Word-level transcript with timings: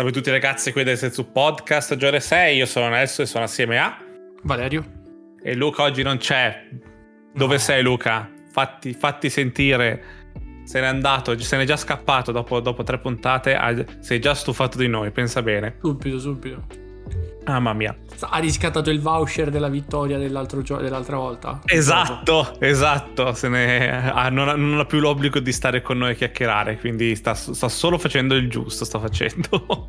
Salve 0.00 0.16
a 0.16 0.18
tutti 0.18 0.30
ragazzi 0.30 0.72
qui 0.72 0.82
del 0.82 0.96
Setsu 0.96 1.30
Podcast, 1.30 1.94
giorno 1.96 2.18
6, 2.18 2.56
io 2.56 2.64
sono 2.64 2.88
Nelson 2.88 3.26
e 3.26 3.28
sono 3.28 3.44
assieme 3.44 3.78
a 3.78 3.98
Valerio. 4.44 4.82
E 5.42 5.54
Luca 5.54 5.82
oggi 5.82 6.02
non 6.02 6.16
c'è. 6.16 6.70
Dove 7.34 7.56
no. 7.56 7.60
sei 7.60 7.82
Luca? 7.82 8.32
Fatti, 8.50 8.94
fatti, 8.94 9.28
sentire. 9.28 10.02
Se 10.64 10.80
n'è 10.80 10.86
andato, 10.86 11.38
se 11.38 11.58
n'è 11.58 11.66
già 11.66 11.76
scappato 11.76 12.32
dopo, 12.32 12.60
dopo 12.60 12.82
tre 12.82 12.98
puntate, 12.98 13.58
sei 13.98 14.20
già 14.20 14.32
stufato 14.32 14.78
di 14.78 14.88
noi, 14.88 15.10
pensa 15.10 15.42
bene. 15.42 15.76
Subito, 15.82 16.18
subito. 16.18 16.64
Mamma 17.46 17.72
mia. 17.72 17.96
Ha 18.20 18.38
riscattato 18.38 18.90
il 18.90 19.00
voucher 19.00 19.50
della 19.50 19.68
vittoria 19.68 20.18
gio- 20.62 20.76
dell'altra 20.76 21.16
volta. 21.16 21.60
Esatto, 21.64 22.56
esatto. 22.60 23.34
Ne... 23.48 24.12
Ah, 24.12 24.28
non, 24.28 24.48
ha, 24.48 24.54
non, 24.54 24.78
ha, 24.78 24.84
più 24.84 25.00
l'obbligo 25.00 25.40
di 25.40 25.52
stare 25.52 25.80
con 25.82 25.98
noi 25.98 26.12
a 26.12 26.14
chiacchierare, 26.14 26.78
quindi 26.78 27.16
sta, 27.16 27.34
sta 27.34 27.68
solo 27.68 27.98
facendo 27.98 28.34
il 28.34 28.48
giusto, 28.48 28.84
sta 28.84 28.98
facendo. 28.98 29.88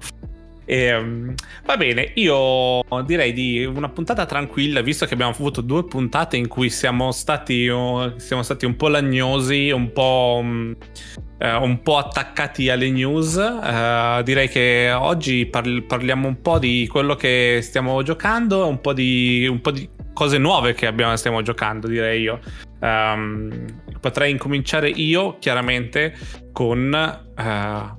E, 0.71 0.95
um, 0.95 1.33
va 1.65 1.75
bene, 1.75 2.13
io 2.15 2.81
direi 3.03 3.33
di 3.33 3.65
una 3.65 3.89
puntata 3.89 4.25
tranquilla, 4.25 4.79
visto 4.79 5.05
che 5.05 5.15
abbiamo 5.15 5.33
avuto 5.33 5.59
due 5.59 5.83
puntate 5.83 6.37
in 6.37 6.47
cui 6.47 6.69
siamo 6.69 7.11
stati, 7.11 7.67
uh, 7.67 8.13
siamo 8.15 8.41
stati 8.41 8.63
un 8.65 8.77
po' 8.77 8.87
lagnosi, 8.87 9.69
un 9.69 9.91
po', 9.91 10.41
uh, 10.41 11.45
un 11.61 11.81
po' 11.83 11.97
attaccati 11.97 12.69
alle 12.69 12.89
news. 12.89 13.35
Uh, 13.35 14.23
direi 14.23 14.47
che 14.47 14.93
oggi 14.97 15.45
parli- 15.45 15.81
parliamo 15.81 16.29
un 16.29 16.39
po' 16.39 16.57
di 16.57 16.87
quello 16.89 17.15
che 17.15 17.59
stiamo 17.61 18.01
giocando, 18.01 18.65
un 18.65 18.79
po' 18.79 18.93
di, 18.93 19.45
un 19.47 19.59
po 19.59 19.71
di 19.71 19.89
cose 20.13 20.37
nuove 20.37 20.73
che 20.73 20.87
abbiamo, 20.87 21.13
stiamo 21.17 21.41
giocando, 21.41 21.87
direi 21.87 22.21
io. 22.21 22.39
Um, 22.79 23.65
potrei 23.99 24.31
incominciare 24.31 24.87
io, 24.87 25.35
chiaramente, 25.37 26.15
con 26.53 26.89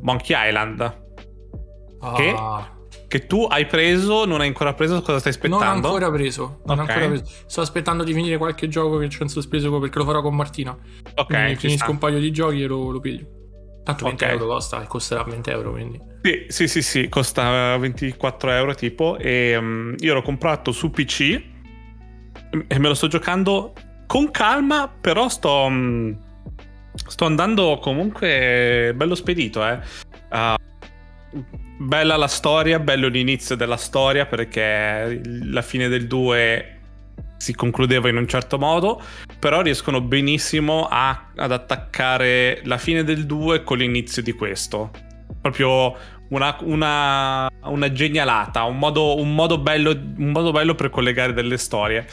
Monkey 0.00 0.48
Island 0.48 1.00
ah. 2.02 2.68
che, 3.08 3.26
tu 3.26 3.46
hai 3.48 3.66
preso, 3.66 4.24
non 4.24 4.40
hai 4.40 4.48
ancora 4.48 4.74
preso, 4.74 5.00
cosa 5.02 5.18
stai 5.18 5.32
aspettando? 5.32 5.64
Non 5.64 5.74
ho 5.74 5.76
ancora 5.76 6.10
preso, 6.10 6.60
non 6.64 6.78
okay. 6.80 6.94
ancora 6.94 7.10
preso. 7.12 7.32
Sto 7.46 7.60
aspettando 7.60 8.04
di 8.04 8.12
finire 8.12 8.36
qualche 8.38 8.68
gioco 8.68 8.98
che 8.98 9.08
c'è 9.08 9.22
in 9.22 9.28
sospeso 9.28 9.78
perché 9.78 9.98
lo 9.98 10.04
farò 10.04 10.22
con 10.22 10.34
Martina. 10.34 10.76
Ok. 11.14 11.26
Quindi 11.26 11.56
finisco 11.56 11.84
sta. 11.84 11.90
un 11.90 11.98
paio 11.98 12.18
di 12.18 12.30
giochi 12.30 12.62
e 12.62 12.66
lo, 12.66 12.90
lo 12.90 13.00
piglio. 13.00 13.26
Tanto 13.84 14.04
20 14.04 14.22
okay. 14.22 14.36
euro 14.36 14.46
costa, 14.46 14.80
costerà 14.82 15.24
20 15.24 15.50
euro 15.50 15.72
quindi. 15.72 16.00
Sì, 16.22 16.46
sì, 16.48 16.68
sì, 16.68 16.82
sì 16.82 17.08
costa 17.08 17.76
24 17.78 18.50
euro 18.52 18.74
tipo 18.74 19.18
e 19.18 19.56
um, 19.56 19.94
io 19.98 20.14
l'ho 20.14 20.22
comprato 20.22 20.70
su 20.70 20.90
PC 20.90 21.20
e 22.68 22.78
me 22.78 22.88
lo 22.88 22.94
sto 22.94 23.08
giocando 23.08 23.72
con 24.06 24.30
calma, 24.30 24.88
però 24.88 25.28
sto, 25.28 25.64
um, 25.64 26.16
sto 26.94 27.24
andando 27.24 27.78
comunque 27.80 28.92
bello 28.94 29.14
spedito, 29.14 29.66
eh. 29.66 29.80
Uh, 30.30 30.54
bella 31.78 32.16
la 32.16 32.28
storia, 32.28 32.78
bello 32.78 33.08
l'inizio 33.08 33.56
della 33.56 33.76
storia 33.76 34.26
perché 34.26 35.20
la 35.24 35.62
fine 35.62 35.88
del 35.88 36.06
2 36.06 36.80
si 37.42 37.54
concludeva 37.54 38.08
in 38.08 38.16
un 38.16 38.28
certo 38.28 38.56
modo, 38.56 39.02
però 39.40 39.62
riescono 39.62 40.00
benissimo 40.00 40.86
a, 40.88 41.30
ad 41.34 41.50
attaccare 41.50 42.60
la 42.64 42.78
fine 42.78 43.02
del 43.02 43.26
2 43.26 43.64
con 43.64 43.78
l'inizio 43.78 44.22
di 44.22 44.30
questo. 44.30 44.90
Proprio 45.40 45.96
una, 46.28 46.56
una, 46.60 47.50
una 47.64 47.92
genialata, 47.92 48.62
un 48.62 48.78
modo, 48.78 49.16
un, 49.18 49.34
modo 49.34 49.58
bello, 49.58 49.90
un 49.90 50.30
modo, 50.30 50.52
bello, 50.52 50.76
per 50.76 50.90
collegare 50.90 51.32
delle 51.32 51.58
storie. 51.58 52.06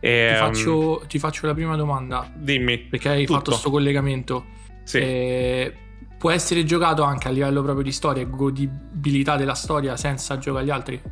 E, 0.00 0.30
ti, 0.32 0.36
faccio, 0.36 0.98
um, 1.00 1.06
ti, 1.06 1.18
faccio, 1.20 1.46
la 1.46 1.54
prima 1.54 1.76
domanda. 1.76 2.28
Dimmi. 2.34 2.78
Perché 2.78 3.08
hai 3.08 3.24
tutto. 3.24 3.38
fatto 3.38 3.50
questo 3.52 3.70
collegamento. 3.70 4.46
Sì. 4.82 4.98
E 4.98 5.74
può 6.22 6.30
essere 6.30 6.62
giocato 6.62 7.02
anche 7.02 7.26
a 7.26 7.32
livello 7.32 7.62
proprio 7.62 7.82
di 7.82 7.90
storia 7.90 8.22
e 8.22 8.30
godibilità 8.30 9.34
della 9.34 9.54
storia 9.54 9.96
senza 9.96 10.38
giocare 10.38 10.62
agli 10.62 10.70
altri? 10.70 11.02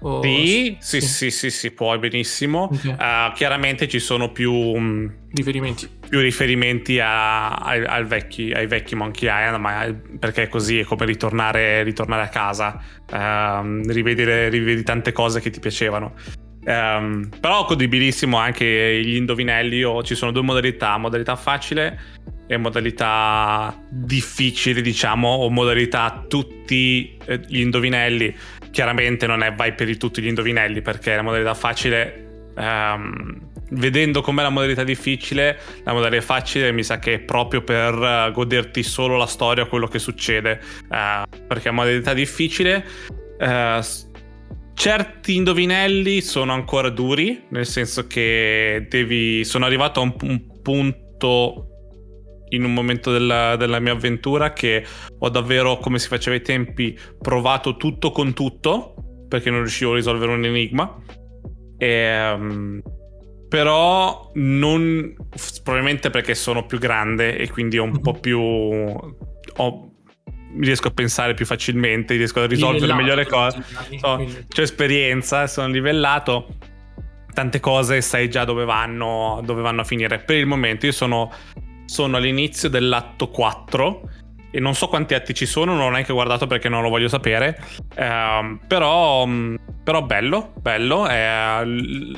O... 0.00 0.22
Sì, 0.22 0.74
sì, 0.80 1.02
sì, 1.02 1.30
sì, 1.30 1.50
sì, 1.50 1.70
puoi 1.72 1.98
benissimo. 1.98 2.70
Okay. 2.72 2.92
Uh, 2.92 3.32
chiaramente 3.34 3.86
ci 3.88 3.98
sono 3.98 4.32
più 4.32 4.50
um, 4.50 5.12
riferimenti, 5.34 5.86
più 6.08 6.20
riferimenti 6.20 6.98
a, 6.98 7.56
a, 7.56 7.72
al 7.72 8.06
vecchi, 8.06 8.50
ai 8.50 8.66
vecchi 8.66 8.94
Monkey 8.94 9.28
Island, 9.28 9.60
ma 9.60 9.94
perché 10.18 10.48
così 10.48 10.78
è 10.78 10.84
come 10.84 11.04
ritornare, 11.04 11.82
ritornare 11.82 12.22
a 12.22 12.28
casa, 12.28 12.82
uh, 13.12 13.82
rivedi, 13.90 14.24
rivedi 14.48 14.82
tante 14.82 15.12
cose 15.12 15.40
che 15.40 15.50
ti 15.50 15.60
piacevano. 15.60 16.14
Um, 16.64 17.28
però 17.38 17.66
godibilissimo 17.66 18.38
anche 18.38 19.02
gli 19.04 19.16
indovinelli. 19.16 19.76
Io, 19.76 20.02
ci 20.04 20.14
sono 20.14 20.32
due 20.32 20.42
modalità: 20.42 20.96
modalità 20.96 21.36
facile 21.36 22.00
e 22.48 22.56
modalità 22.56 23.78
difficili, 23.88 24.80
diciamo, 24.80 25.28
o 25.28 25.50
modalità 25.50 26.24
tutti 26.26 27.16
eh, 27.26 27.40
gli 27.46 27.60
indovinelli. 27.60 28.34
Chiaramente 28.70 29.26
non 29.26 29.42
è 29.42 29.52
vai 29.52 29.74
per 29.74 29.96
tutti 29.98 30.22
gli 30.22 30.26
indovinelli 30.26 30.80
perché 30.80 31.14
la 31.14 31.22
modalità 31.22 31.52
facile, 31.52 32.52
um, 32.56 33.38
vedendo 33.70 34.22
com'è 34.22 34.42
la 34.42 34.48
modalità 34.48 34.82
difficile, 34.82 35.58
la 35.84 35.92
modalità 35.92 36.22
facile 36.22 36.72
mi 36.72 36.82
sa 36.82 36.98
che 36.98 37.14
è 37.14 37.18
proprio 37.18 37.62
per 37.62 37.94
uh, 37.94 38.32
goderti 38.32 38.82
solo 38.82 39.16
la 39.16 39.26
storia, 39.26 39.66
quello 39.66 39.86
che 39.86 39.98
succede. 39.98 40.60
Uh, 40.88 41.28
perché 41.46 41.68
la 41.68 41.74
modalità 41.74 42.14
difficile. 42.14 42.84
Uh, 43.38 43.84
certi 44.72 45.36
indovinelli 45.36 46.22
sono 46.22 46.54
ancora 46.54 46.88
duri, 46.88 47.42
nel 47.50 47.66
senso 47.66 48.06
che 48.06 48.86
devi. 48.88 49.44
Sono 49.44 49.66
arrivato 49.66 50.00
a 50.00 50.04
un, 50.04 50.14
un 50.22 50.62
punto 50.62 51.67
in 52.50 52.64
un 52.64 52.72
momento 52.72 53.12
della, 53.12 53.56
della, 53.56 53.78
mia 53.80 53.92
avventura 53.92 54.52
che 54.52 54.84
ho 55.18 55.28
davvero, 55.28 55.78
come 55.78 55.98
si 55.98 56.08
faceva 56.08 56.36
ai 56.36 56.42
tempi, 56.42 56.98
provato 57.20 57.76
tutto 57.76 58.10
con 58.10 58.32
tutto 58.34 58.94
perché 59.28 59.50
non 59.50 59.60
riuscivo 59.60 59.92
a 59.92 59.96
risolvere 59.96 60.32
un 60.32 60.44
enigma. 60.44 60.96
E, 61.76 62.30
um, 62.32 62.82
però 63.48 64.30
non 64.34 65.14
probabilmente 65.62 66.10
perché 66.10 66.34
sono 66.34 66.66
più 66.66 66.78
grande 66.78 67.36
e 67.38 67.48
quindi 67.50 67.78
ho 67.78 67.84
un 67.84 68.00
po' 68.00 68.12
più 68.12 68.38
ho, 68.40 69.92
riesco 70.60 70.88
a 70.88 70.90
pensare 70.90 71.32
più 71.34 71.46
facilmente 71.46 72.14
riesco 72.14 72.42
a 72.42 72.46
risolvere 72.46 72.92
meglio 72.94 73.14
le 73.14 73.26
cose. 73.26 73.62
so, 73.98 74.22
c'ho 74.48 74.62
esperienza 74.62 75.46
sono 75.46 75.68
livellato 75.68 76.48
tante 77.32 77.58
cose 77.60 78.02
sai 78.02 78.28
già 78.28 78.44
dove 78.44 78.64
vanno 78.64 79.40
dove 79.44 79.62
vanno 79.62 79.80
a 79.82 79.84
finire. 79.84 80.18
Per 80.18 80.36
il 80.36 80.46
momento 80.46 80.86
io 80.86 80.92
sono 80.92 81.32
sono 81.88 82.18
all'inizio 82.18 82.68
dell'atto 82.68 83.28
4 83.28 84.10
e 84.50 84.60
non 84.60 84.74
so 84.74 84.88
quanti 84.88 85.14
atti 85.14 85.34
ci 85.34 85.46
sono, 85.46 85.74
non 85.74 85.82
ho 85.82 85.90
neanche 85.90 86.12
guardato 86.12 86.46
perché 86.46 86.68
non 86.68 86.82
lo 86.82 86.88
voglio 86.88 87.08
sapere, 87.08 87.58
eh, 87.94 88.58
però, 88.66 89.28
però, 89.84 90.02
bello, 90.02 90.52
bello, 90.60 91.08
eh, 91.08 91.62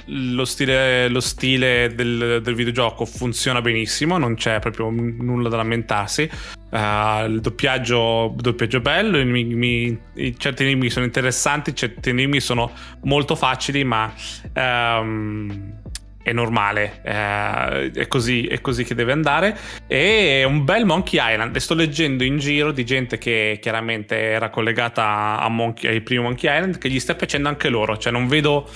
lo 0.07 0.45
stile, 0.45 1.09
lo 1.09 1.21
stile 1.21 1.93
del, 1.95 2.41
del, 2.43 2.55
videogioco 2.55 3.05
funziona 3.05 3.61
benissimo, 3.61 4.17
non 4.17 4.35
c'è 4.35 4.61
proprio 4.61 4.91
nulla 4.91 5.49
da 5.49 5.57
lamentarsi, 5.57 6.23
eh, 6.71 7.25
il 7.27 7.41
doppiaggio, 7.41 8.35
doppiaggio 8.37 8.81
bello, 8.81 9.19
enigmi, 9.19 9.99
certi 10.37 10.63
enigmi 10.63 10.89
sono 10.89 11.05
interessanti, 11.05 11.75
certi 11.75 12.11
enigmi 12.11 12.41
sono 12.41 12.71
molto 13.03 13.35
facili, 13.35 13.83
ma... 13.83 14.13
Ehm, 14.53 15.79
è 16.23 16.33
normale, 16.33 17.01
eh, 17.03 17.91
è, 17.93 18.07
così, 18.09 18.47
è, 18.47 18.61
così, 18.61 18.85
che 18.85 18.95
deve 18.95 19.13
andare. 19.13 19.57
E 19.87 20.41
è 20.41 20.45
un 20.45 20.65
bel 20.65 20.85
Monkey 20.85 21.19
Island. 21.21 21.57
E 21.57 21.61
sto 21.61 21.75
leggendo 21.75 22.25
in 22.25 22.39
giro 22.39 22.73
di 22.73 22.85
gente 22.85 23.19
che 23.19 23.59
chiaramente 23.61 24.17
era 24.17 24.51
collegata 24.51 25.47
Monkey, 25.49 25.91
ai 25.91 26.01
primi 26.03 26.23
Monkey 26.23 26.55
Island, 26.55 26.79
che 26.79 26.91
gli 26.91 27.01
sta 27.01 27.15
piacendo 27.15 27.49
anche 27.49 27.69
loro. 27.69 27.97
Cioè, 27.97 28.13
non 28.13 28.29
vedo. 28.29 28.69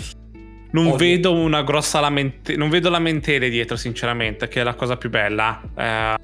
Non 0.75 0.97
vedo 0.97 1.33
una 1.33 1.63
grossa 1.63 2.01
lamentela, 2.01 2.59
non 2.59 2.69
vedo 2.69 2.91
lamentele 2.91 3.49
dietro, 3.49 3.77
sinceramente, 3.77 4.49
che 4.49 4.61
è 4.61 4.65
la 4.65 4.75
cosa 4.75 4.97
più 4.97 5.09
bella. 5.09 5.63
Eh, 5.73 6.17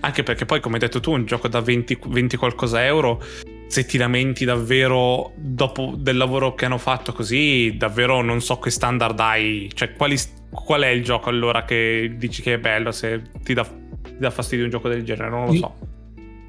anche 0.00 0.22
perché 0.22 0.44
poi, 0.44 0.60
come 0.60 0.74
hai 0.74 0.80
detto 0.80 1.00
tu, 1.00 1.10
un 1.10 1.24
gioco 1.24 1.48
da 1.48 1.60
20, 1.60 1.98
20 2.06 2.36
qualcosa 2.36 2.84
euro 2.84 3.20
se 3.66 3.84
ti 3.84 3.98
lamenti 3.98 4.44
davvero 4.44 5.32
dopo 5.36 5.94
del 5.96 6.16
lavoro 6.16 6.54
che 6.54 6.64
hanno 6.64 6.78
fatto 6.78 7.12
così, 7.12 7.74
davvero 7.76 8.22
non 8.22 8.40
so 8.40 8.60
che 8.60 8.70
standard 8.70 9.18
hai. 9.18 9.68
Cioè, 9.74 9.94
quali, 9.94 10.16
qual 10.50 10.82
è 10.82 10.88
il 10.88 11.02
gioco 11.02 11.28
allora 11.28 11.64
che 11.64 12.14
dici 12.16 12.42
che 12.42 12.54
è 12.54 12.58
bello 12.58 12.92
se 12.92 13.22
ti 13.42 13.54
dà, 13.54 13.64
ti 13.64 14.16
dà 14.18 14.30
fastidio 14.30 14.64
un 14.64 14.70
gioco 14.70 14.88
del 14.88 15.04
genere? 15.04 15.30
Non 15.30 15.46
lo 15.46 15.52
so. 15.54 15.76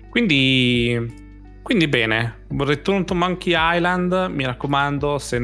Quindi 0.10 1.29
quindi 1.70 1.88
bene, 1.88 2.46
Return 2.58 3.06
to 3.06 3.14
Monkey 3.14 3.54
Island, 3.56 4.32
mi 4.32 4.44
raccomando, 4.44 5.20
se, 5.20 5.38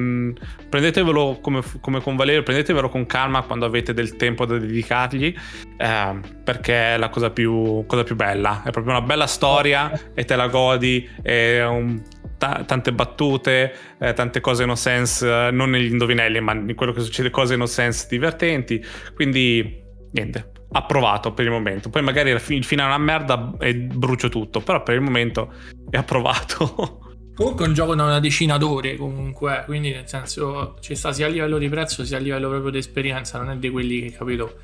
prendetevelo 0.67 1.37
come, 1.39 1.61
come, 1.79 2.01
con 2.01 2.15
Valerio, 2.15 2.41
prendetevelo 2.41 2.89
con 2.89 3.05
calma 3.05 3.43
quando 3.43 3.67
avete 3.67 3.93
del 3.93 4.15
tempo 4.15 4.47
da 4.47 4.57
dedicargli, 4.57 5.35
eh, 5.77 6.19
perché 6.43 6.95
è 6.95 6.97
la 6.97 7.09
cosa 7.09 7.29
più, 7.29 7.85
cosa 7.85 8.01
più, 8.01 8.15
bella, 8.15 8.63
è 8.65 8.71
proprio 8.71 8.95
una 8.95 9.05
bella 9.05 9.27
storia 9.27 9.91
e 10.15 10.25
te 10.25 10.35
la 10.35 10.47
godi, 10.47 11.07
è 11.21 11.63
un, 11.63 12.01
tante 12.39 12.91
battute, 12.91 13.75
eh, 13.99 14.13
tante 14.13 14.41
cose 14.41 14.65
no 14.65 14.73
sense, 14.73 15.51
non 15.51 15.69
negli 15.69 15.91
indovinelli, 15.91 16.39
ma 16.39 16.53
in 16.53 16.73
quello 16.73 16.91
che 16.91 17.01
succede 17.01 17.29
cose 17.29 17.55
no 17.55 17.67
sense 17.67 18.07
divertenti, 18.09 18.83
quindi 19.13 19.79
niente, 20.11 20.53
approvato 20.75 21.31
per 21.31 21.45
il 21.45 21.51
momento. 21.51 21.89
Poi 21.89 22.01
magari 22.01 22.31
il 22.31 22.63
finale 22.63 22.91
è 22.91 22.95
una 22.95 23.03
merda 23.03 23.53
e 23.59 23.73
brucio 23.75 24.29
tutto, 24.29 24.59
però 24.59 24.83
per 24.83 24.95
il 24.95 25.01
momento 25.01 25.53
è 25.89 25.97
approvato. 25.97 26.99
Comunque 27.35 27.65
è 27.65 27.67
un 27.67 27.73
gioco 27.73 27.95
da 27.95 28.03
una 28.03 28.21
decina 28.21 28.57
d'ore 28.57 28.95
comunque, 28.95 29.63
quindi 29.65 29.91
nel 29.91 30.07
senso 30.07 30.77
ci 30.79 30.95
sta 30.95 31.11
sia 31.11 31.25
a 31.25 31.29
livello 31.29 31.57
di 31.57 31.67
prezzo 31.67 32.05
sia 32.05 32.15
a 32.15 32.21
livello 32.21 32.47
proprio 32.47 32.71
di 32.71 32.77
esperienza, 32.77 33.37
non 33.37 33.51
è 33.51 33.57
di 33.57 33.69
quelli 33.69 34.03
che 34.03 34.11
capito. 34.11 34.55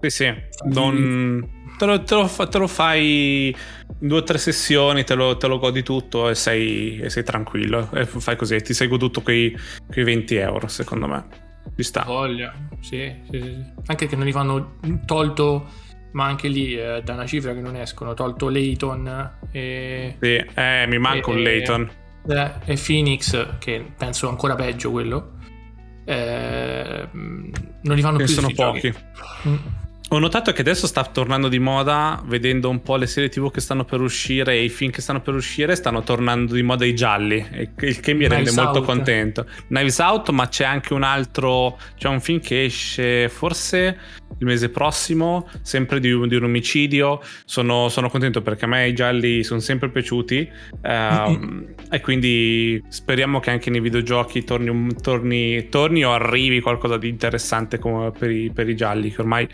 Sì, 0.00 0.10
sì, 0.10 0.34
non... 0.64 1.48
te, 1.78 1.86
lo, 1.86 2.02
te, 2.02 2.14
lo, 2.16 2.28
te, 2.28 2.58
lo, 2.58 2.66
fai 2.66 3.54
in 4.00 4.08
due 4.08 4.18
o 4.18 4.22
tre 4.24 4.36
sessioni, 4.38 5.04
te 5.04 5.14
lo, 5.14 5.36
te 5.36 5.46
lo 5.46 5.58
godi 5.58 5.84
tutto 5.84 6.28
e 6.28 6.34
sei, 6.34 6.98
e 6.98 7.08
sei, 7.08 7.22
tranquillo. 7.22 7.88
E 7.92 8.04
fai 8.04 8.34
così, 8.34 8.60
ti 8.62 8.74
seguo 8.74 8.96
tutto 8.96 9.20
quei, 9.20 9.56
quei 9.88 10.04
20 10.04 10.34
euro, 10.34 10.66
secondo 10.66 11.06
me. 11.06 11.47
Ci 11.78 11.84
sta. 11.84 12.02
Voglia, 12.02 12.52
sì, 12.80 13.14
sì, 13.30 13.40
sì. 13.40 13.64
Anche 13.86 14.08
che 14.08 14.16
non 14.16 14.24
li 14.24 14.32
fanno 14.32 14.78
tolto 15.06 15.70
ma 16.10 16.24
anche 16.24 16.48
lì 16.48 16.74
eh, 16.74 17.02
da 17.04 17.12
una 17.12 17.24
cifra 17.24 17.54
che 17.54 17.60
non 17.60 17.76
escono, 17.76 18.14
tolto 18.14 18.48
Layton 18.48 19.30
e... 19.52 20.16
Sì, 20.20 20.44
eh, 20.54 20.86
mi 20.88 20.98
manca 20.98 21.30
e, 21.30 21.34
un 21.34 21.42
Layton. 21.42 21.90
Eh, 22.26 22.50
e 22.64 22.76
Phoenix, 22.84 23.58
che 23.58 23.92
penso 23.96 24.28
ancora 24.28 24.56
peggio 24.56 24.90
quello, 24.90 25.34
eh, 26.04 27.08
non 27.12 27.94
li 27.94 28.00
fanno 28.00 28.16
che 28.16 28.24
più. 28.24 28.32
sono 28.32 28.48
pochi. 28.52 28.92
Mm. 29.46 29.56
Ho 30.10 30.18
notato 30.18 30.52
che 30.52 30.62
adesso 30.62 30.86
sta 30.86 31.04
tornando 31.04 31.48
di 31.48 31.58
moda, 31.58 32.22
vedendo 32.24 32.70
un 32.70 32.80
po' 32.80 32.96
le 32.96 33.06
serie 33.06 33.28
TV 33.28 33.50
che 33.50 33.60
stanno 33.60 33.84
per 33.84 34.00
uscire 34.00 34.54
e 34.54 34.64
i 34.64 34.70
film 34.70 34.90
che 34.90 35.02
stanno 35.02 35.20
per 35.20 35.34
uscire, 35.34 35.76
stanno 35.76 36.02
tornando 36.02 36.54
di 36.54 36.62
moda 36.62 36.86
i 36.86 36.94
gialli, 36.94 37.46
il 37.52 38.00
che 38.00 38.14
mi 38.14 38.24
Knives 38.24 38.28
rende 38.28 38.52
molto 38.52 38.80
contento. 38.80 39.46
Knives 39.66 39.98
Out, 39.98 40.30
ma 40.30 40.48
c'è 40.48 40.64
anche 40.64 40.94
un 40.94 41.02
altro, 41.02 41.78
c'è 41.98 42.08
un 42.08 42.22
film 42.22 42.40
che 42.40 42.64
esce 42.64 43.28
forse 43.28 43.98
il 44.38 44.46
mese 44.46 44.70
prossimo, 44.70 45.46
sempre 45.60 46.00
di, 46.00 46.08
di 46.26 46.36
un 46.36 46.44
omicidio. 46.44 47.20
Sono, 47.44 47.90
sono, 47.90 48.08
contento 48.08 48.40
perché 48.40 48.64
a 48.64 48.68
me 48.68 48.88
i 48.88 48.94
gialli 48.94 49.42
sono 49.42 49.60
sempre 49.60 49.90
piaciuti 49.90 50.48
um, 50.84 51.66
e 51.90 52.00
quindi 52.00 52.82
speriamo 52.88 53.40
che 53.40 53.50
anche 53.50 53.68
nei 53.68 53.80
videogiochi 53.80 54.42
torni, 54.42 54.94
torni, 55.02 55.68
torni 55.68 56.02
o 56.02 56.14
arrivi 56.14 56.62
qualcosa 56.62 56.96
di 56.96 57.08
interessante 57.10 57.78
come 57.78 58.10
per 58.10 58.30
i, 58.30 58.50
per 58.50 58.70
i 58.70 58.74
gialli, 58.74 59.12
che 59.12 59.20
ormai 59.20 59.46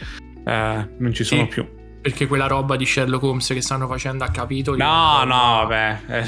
eh, 0.45 0.89
non 0.99 1.13
ci 1.13 1.25
sono 1.25 1.43
sì, 1.43 1.49
più. 1.49 1.67
Perché 2.01 2.27
quella 2.27 2.47
roba 2.47 2.77
di 2.77 2.85
Sherlock 2.85 3.23
Holmes 3.23 3.47
che 3.47 3.63
stanno 3.63 3.87
facendo 3.87 4.25
a 4.25 4.29
capitoli. 4.29 4.79
No, 4.79 5.25
no, 5.25 5.67
vabbè, 5.67 6.01
eh, 6.09 6.25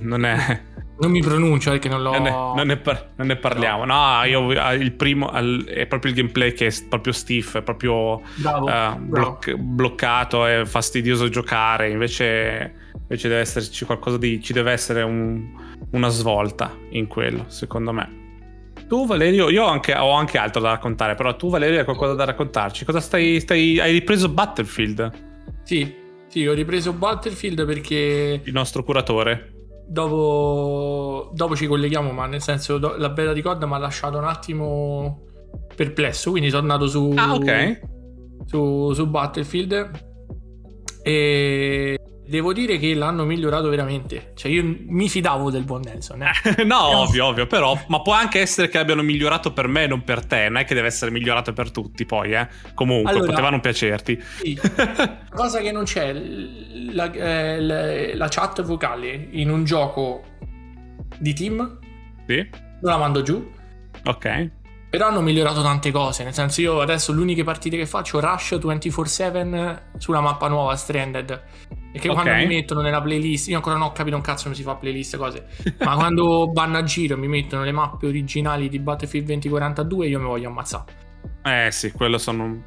non 0.00 0.24
è. 0.24 0.62
Non 1.00 1.12
mi 1.12 1.20
pronuncio 1.20 1.70
perché 1.70 1.88
non 1.88 2.02
l'ho. 2.02 2.12
Non 2.12 2.22
ne, 2.22 2.30
non 2.30 2.66
ne, 2.66 2.76
par- 2.76 3.10
non 3.16 3.28
ne 3.28 3.36
parliamo. 3.36 3.84
No. 3.84 4.18
no, 4.18 4.24
io 4.24 4.72
il 4.72 4.92
primo 4.92 5.30
è 5.30 5.86
proprio 5.86 6.10
il 6.10 6.16
gameplay 6.16 6.52
che 6.52 6.66
è 6.66 6.72
proprio 6.88 7.12
stiff, 7.12 7.56
è 7.56 7.62
proprio 7.62 8.20
bravo, 8.34 8.64
uh, 8.64 8.68
bravo. 8.68 8.98
Bloc- 9.06 9.54
bloccato, 9.54 10.44
è 10.44 10.64
fastidioso 10.64 11.28
giocare. 11.28 11.88
Invece, 11.90 12.74
invece 13.00 13.28
deve 13.28 13.40
esserci 13.40 13.84
qualcosa 13.84 14.18
di. 14.18 14.42
Ci 14.42 14.52
deve 14.52 14.72
essere 14.72 15.02
un, 15.02 15.46
una 15.92 16.08
svolta 16.08 16.76
in 16.90 17.06
quello, 17.06 17.44
secondo 17.46 17.92
me. 17.92 18.17
Tu, 18.88 19.06
Valerio, 19.06 19.50
io 19.50 19.64
ho 19.64 19.68
anche, 19.68 19.94
ho 19.94 20.12
anche, 20.12 20.38
altro 20.38 20.62
da 20.62 20.70
raccontare, 20.70 21.14
però 21.14 21.36
tu, 21.36 21.50
Valerio, 21.50 21.78
hai 21.78 21.84
qualcosa 21.84 22.14
da 22.14 22.24
raccontarci. 22.24 22.86
Cosa 22.86 23.00
stai, 23.00 23.38
stai. 23.38 23.78
Hai 23.78 23.92
ripreso 23.92 24.30
Battlefield? 24.30 25.12
Sì, 25.62 25.94
sì, 26.28 26.46
ho 26.46 26.54
ripreso 26.54 26.94
Battlefield 26.94 27.66
perché. 27.66 28.40
Il 28.42 28.52
nostro 28.52 28.82
curatore. 28.82 29.52
Dopo, 29.86 31.30
dopo 31.34 31.54
ci 31.54 31.66
colleghiamo, 31.66 32.12
ma 32.12 32.26
nel 32.26 32.40
senso, 32.40 32.78
la 32.78 33.10
beta 33.10 33.34
di 33.34 33.42
COD 33.42 33.64
mi 33.64 33.74
ha 33.74 33.78
lasciato 33.78 34.16
un 34.16 34.24
attimo 34.24 35.26
perplesso. 35.76 36.30
Quindi 36.30 36.48
sono 36.48 36.62
andato 36.62 36.88
su. 36.88 37.12
Ah, 37.14 37.34
ok. 37.34 37.80
Su, 38.46 38.92
su 38.94 39.06
Battlefield. 39.06 40.06
E 41.02 41.98
Devo 42.28 42.52
dire 42.52 42.76
che 42.76 42.92
l'hanno 42.92 43.24
migliorato 43.24 43.70
veramente. 43.70 44.32
Cioè, 44.34 44.50
io 44.50 44.62
mi 44.62 45.08
fidavo 45.08 45.50
del 45.50 45.64
buon 45.64 45.80
Nelson. 45.80 46.22
Eh? 46.22 46.32
no, 46.64 46.98
ovvio, 46.98 47.24
ovvio, 47.24 47.46
però. 47.46 47.74
Ma 47.86 48.02
può 48.02 48.12
anche 48.12 48.38
essere 48.40 48.68
che 48.68 48.76
abbiano 48.76 49.00
migliorato 49.00 49.50
per 49.54 49.66
me, 49.66 49.86
non 49.86 50.04
per 50.04 50.26
te. 50.26 50.50
Non 50.50 50.58
è 50.58 50.66
che 50.66 50.74
deve 50.74 50.88
essere 50.88 51.10
migliorato 51.10 51.54
per 51.54 51.70
tutti, 51.70 52.04
poi, 52.04 52.34
eh. 52.34 52.46
Comunque, 52.74 53.12
allora, 53.12 53.30
poteva 53.30 53.48
non 53.48 53.60
piacerti. 53.60 54.22
Sì. 54.22 54.60
cosa 55.32 55.60
che 55.60 55.72
non 55.72 55.84
c'è, 55.84 56.12
la, 56.12 57.10
eh, 57.10 57.60
la, 57.62 58.14
la, 58.14 58.28
chat 58.28 58.62
vocale 58.62 59.28
in 59.30 59.48
un 59.48 59.64
gioco 59.64 60.22
di 61.16 61.32
team. 61.32 61.78
Sì. 62.26 62.46
Non 62.80 62.92
la 62.92 62.98
mando 62.98 63.22
giù. 63.22 63.50
Ok. 64.04 64.50
Però 64.90 65.06
hanno 65.06 65.20
migliorato 65.20 65.60
tante 65.60 65.90
cose, 65.90 66.24
nel 66.24 66.32
senso 66.32 66.62
io 66.62 66.80
adesso 66.80 67.12
le 67.12 67.20
uniche 67.20 67.44
partite 67.44 67.76
che 67.76 67.84
faccio 67.84 68.20
Rush 68.20 68.52
24-7 68.54 69.80
sulla 69.98 70.20
mappa 70.20 70.48
nuova 70.48 70.76
Stranded. 70.76 71.42
E 71.92 71.98
che 71.98 72.08
okay. 72.08 72.22
quando 72.22 72.46
mi 72.46 72.54
mettono 72.54 72.80
nella 72.80 73.02
playlist, 73.02 73.48
io 73.48 73.56
ancora 73.56 73.76
non 73.76 73.88
ho 73.88 73.92
capito 73.92 74.16
un 74.16 74.22
cazzo 74.22 74.44
come 74.44 74.54
si 74.54 74.62
fa 74.62 74.76
playlist 74.76 75.18
cose, 75.18 75.46
ma 75.80 75.94
quando 75.94 76.50
vanno 76.54 76.78
a 76.78 76.82
giro 76.84 77.14
e 77.14 77.18
mi 77.18 77.28
mettono 77.28 77.64
le 77.64 77.72
mappe 77.72 78.06
originali 78.06 78.70
di 78.70 78.78
Battlefield 78.78 79.26
2042 79.26 80.08
io 80.08 80.20
mi 80.20 80.26
voglio 80.26 80.48
ammazzare. 80.48 80.84
Eh 81.42 81.68
sì, 81.70 81.92
quello 81.92 82.16
sono 82.16 82.62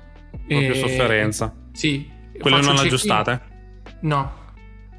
proprio 0.47 0.73
e... 0.73 0.75
sofferenza. 0.75 1.55
Sì. 1.71 2.07
Quelle 2.39 2.61
non 2.61 2.77
aggiustate? 2.77 3.41
No. 4.01 4.39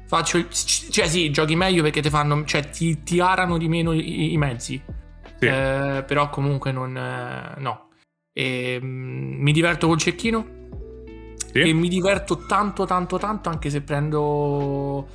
Faccio, 0.07 0.45
cioè 0.49 1.07
sì, 1.07 1.31
giochi 1.31 1.55
meglio 1.55 1.83
perché 1.83 2.01
ti 2.01 2.09
fanno, 2.09 2.43
cioè 2.43 2.69
ti, 2.69 3.01
ti 3.03 3.21
arano 3.21 3.57
di 3.57 3.69
meno 3.69 3.93
i, 3.93 4.33
i 4.33 4.37
mezzi 4.37 5.01
sì. 5.43 5.47
eh, 5.47 6.03
però 6.05 6.29
comunque 6.29 6.71
non... 6.71 6.95
Eh, 6.95 7.59
no. 7.59 7.89
E, 8.33 8.79
mh, 8.81 8.85
mm, 8.85 9.41
mi 9.41 9.51
diverto 9.51 9.87
col 9.87 9.97
cecchino. 9.97 10.61
Sì. 11.51 11.59
E 11.59 11.73
mi 11.73 11.87
diverto 11.87 12.45
tanto, 12.47 12.85
tanto, 12.85 13.17
tanto, 13.17 13.49
anche 13.49 13.69
se 13.69 13.81
prendo 13.81 15.07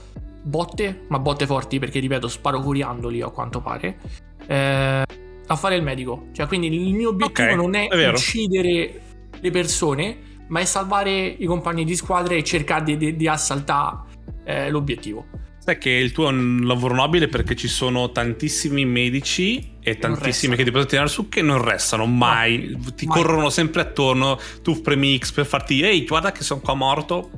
botte, 0.43 1.05
ma 1.09 1.19
botte 1.19 1.47
forti 1.47 1.79
perché, 1.79 1.99
ripeto, 1.99 2.29
sparo 2.29 2.61
coriandoli 2.61 3.21
a 3.23 3.29
quanto 3.29 3.61
pare. 3.61 3.99
Eh, 4.47 5.03
a 5.51 5.57
fare 5.57 5.77
il 5.77 5.83
medico. 5.83 6.29
Cioè, 6.33 6.47
quindi 6.47 6.67
il 6.89 6.95
mio 6.95 7.11
obiettivo 7.11 7.49
okay, 7.49 7.57
non 7.57 7.75
è, 7.75 7.89
è 7.89 8.09
uccidere 8.09 9.01
le 9.41 9.51
persone, 9.51 10.17
ma 10.49 10.61
è 10.61 10.65
salvare 10.65 11.27
i 11.27 11.47
compagni 11.47 11.85
di 11.85 11.97
squadra 11.97 12.35
e 12.35 12.45
cercare 12.45 12.85
di, 12.85 12.97
di, 12.97 13.17
di 13.17 13.29
assaltare 13.29 13.99
eh, 14.45 14.71
l'obiettivo. 14.71 15.27
Sai 15.59 15.79
che 15.79 15.91
il 15.91 16.13
tuo 16.13 16.29
è 16.29 16.33
un 16.33 16.63
lavoro 16.65 16.95
nobile 16.95 17.29
perché 17.29 17.55
ci 17.55 17.69
sono 17.69 18.11
tantissimi 18.11 18.87
medici 18.87 19.77
e 19.89 19.99
tantissimi 19.99 20.57
che 20.57 20.65
ti 20.65 20.71
possono 20.71 20.89
tirare 20.89 21.09
su 21.09 21.29
che 21.29 21.43
non 21.43 21.63
restano 21.63 22.07
mai, 22.07 22.77
no, 22.79 22.93
ti 22.95 23.07
mai. 23.07 23.17
corrono 23.17 23.51
sempre 23.51 23.83
attorno, 23.83 24.39
tu 24.63 24.81
premi 24.81 25.19
X 25.19 25.33
per 25.33 25.47
farti 25.47 25.83
ehi 25.83 26.05
guarda 26.05 26.33
che 26.33 26.43
sono 26.43 26.61
qua 26.61 26.75
morto 26.75 27.31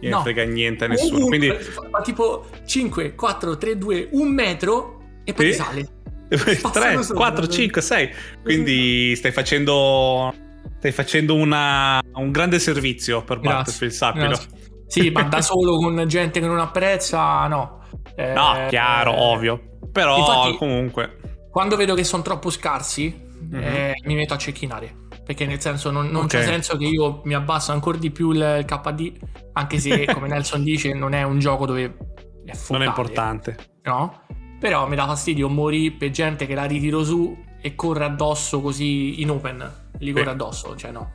e 0.00 0.08
no. 0.08 0.16
non 0.16 0.22
frega 0.22 0.44
niente 0.44 0.84
a 0.84 0.88
nessuno. 0.88 1.26
Quindi... 1.26 1.50
Fa 1.50 2.00
tipo 2.02 2.46
5, 2.66 3.14
4, 3.14 3.58
3, 3.58 3.78
2, 3.78 4.08
1 4.12 4.30
metro 4.30 5.00
e 5.24 5.32
poi 5.32 5.52
sì. 5.52 5.58
sale. 5.58 5.88
3, 6.28 7.06
4, 7.12 7.46
5, 7.48 7.82
6. 7.82 8.10
Quindi 8.42 9.14
stai 9.16 9.32
facendo 9.32 10.32
stai 10.78 10.92
facendo 10.92 11.34
una, 11.34 12.00
un 12.14 12.30
grande 12.30 12.58
servizio 12.58 13.22
per 13.22 13.40
Battlefield, 13.40 13.92
sappilo. 13.92 14.40
Sì, 14.86 15.10
ma 15.10 15.22
da 15.24 15.42
solo 15.42 15.76
con 15.76 16.02
gente 16.08 16.40
che 16.40 16.46
non 16.46 16.58
apprezza, 16.58 17.46
no. 17.46 17.82
Eh, 18.16 18.32
no, 18.32 18.66
chiaro, 18.68 19.12
eh, 19.12 19.20
ovvio. 19.20 19.62
Però 19.92 20.18
infatti, 20.18 20.56
comunque. 20.56 21.19
Quando 21.50 21.76
vedo 21.76 21.94
che 21.94 22.04
sono 22.04 22.22
troppo 22.22 22.50
scarsi, 22.50 23.28
mm-hmm. 23.42 23.62
eh, 23.62 23.94
mi 24.04 24.14
metto 24.14 24.34
a 24.34 24.38
cecchinare. 24.38 25.08
Perché 25.24 25.46
nel 25.46 25.60
senso 25.60 25.90
non, 25.90 26.08
non 26.08 26.24
okay. 26.24 26.40
c'è 26.40 26.46
senso 26.46 26.76
che 26.76 26.86
io 26.86 27.20
mi 27.24 27.34
abbasso 27.34 27.72
ancora 27.72 27.98
di 27.98 28.10
più 28.10 28.30
il, 28.32 28.64
KD, 28.66 29.16
anche 29.52 29.78
se 29.78 30.06
come 30.12 30.28
Nelson 30.28 30.62
dice 30.62 30.92
non 30.92 31.12
è 31.12 31.22
un 31.22 31.38
gioco 31.38 31.66
dove 31.66 31.96
è 32.44 32.54
focale, 32.54 32.78
Non 32.78 32.82
è 32.82 32.86
importante. 32.86 33.56
No? 33.82 34.22
Però 34.58 34.88
mi 34.88 34.96
dà 34.96 35.06
fastidio 35.06 35.48
morire 35.48 35.94
per 35.94 36.10
gente 36.10 36.46
che 36.46 36.54
la 36.54 36.64
ritiro 36.64 37.04
su 37.04 37.36
e 37.60 37.74
corre 37.74 38.04
addosso 38.04 38.60
così 38.60 39.20
in 39.20 39.30
open. 39.30 39.88
Li 39.98 40.12
corre 40.12 40.30
addosso, 40.30 40.76
cioè 40.76 40.90
no. 40.90 41.12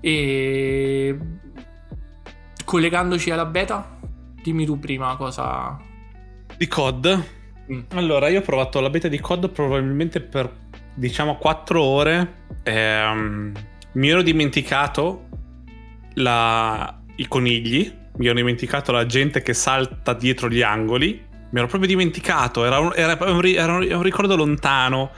E 0.00 1.18
collegandoci 2.64 3.30
alla 3.30 3.46
beta, 3.46 3.98
dimmi 4.42 4.64
tu 4.64 4.78
prima 4.78 5.16
cosa... 5.16 5.80
Di 6.56 6.66
COD? 6.66 7.36
Mm. 7.72 7.80
Allora, 7.90 8.28
io 8.28 8.40
ho 8.40 8.42
provato 8.42 8.80
la 8.80 8.90
beta 8.90 9.08
di 9.08 9.20
COD 9.20 9.50
probabilmente 9.50 10.20
per, 10.20 10.50
diciamo, 10.94 11.36
4 11.36 11.82
ore. 11.82 12.34
Ehm, 12.62 13.52
mi 13.92 14.08
ero 14.08 14.22
dimenticato 14.22 15.28
la... 16.14 17.00
i 17.16 17.28
conigli, 17.28 17.92
mi 18.16 18.26
ero 18.26 18.34
dimenticato 18.34 18.92
la 18.92 19.06
gente 19.06 19.42
che 19.42 19.54
salta 19.54 20.14
dietro 20.14 20.48
gli 20.48 20.62
angoli. 20.62 21.26
Mi 21.50 21.58
ero 21.58 21.66
proprio 21.66 21.88
dimenticato, 21.88 22.64
era 22.64 22.78
un, 22.78 22.92
era 22.94 23.16
un, 23.20 23.44
era 23.44 23.76
un 23.96 24.02
ricordo 24.02 24.36
lontano 24.36 25.12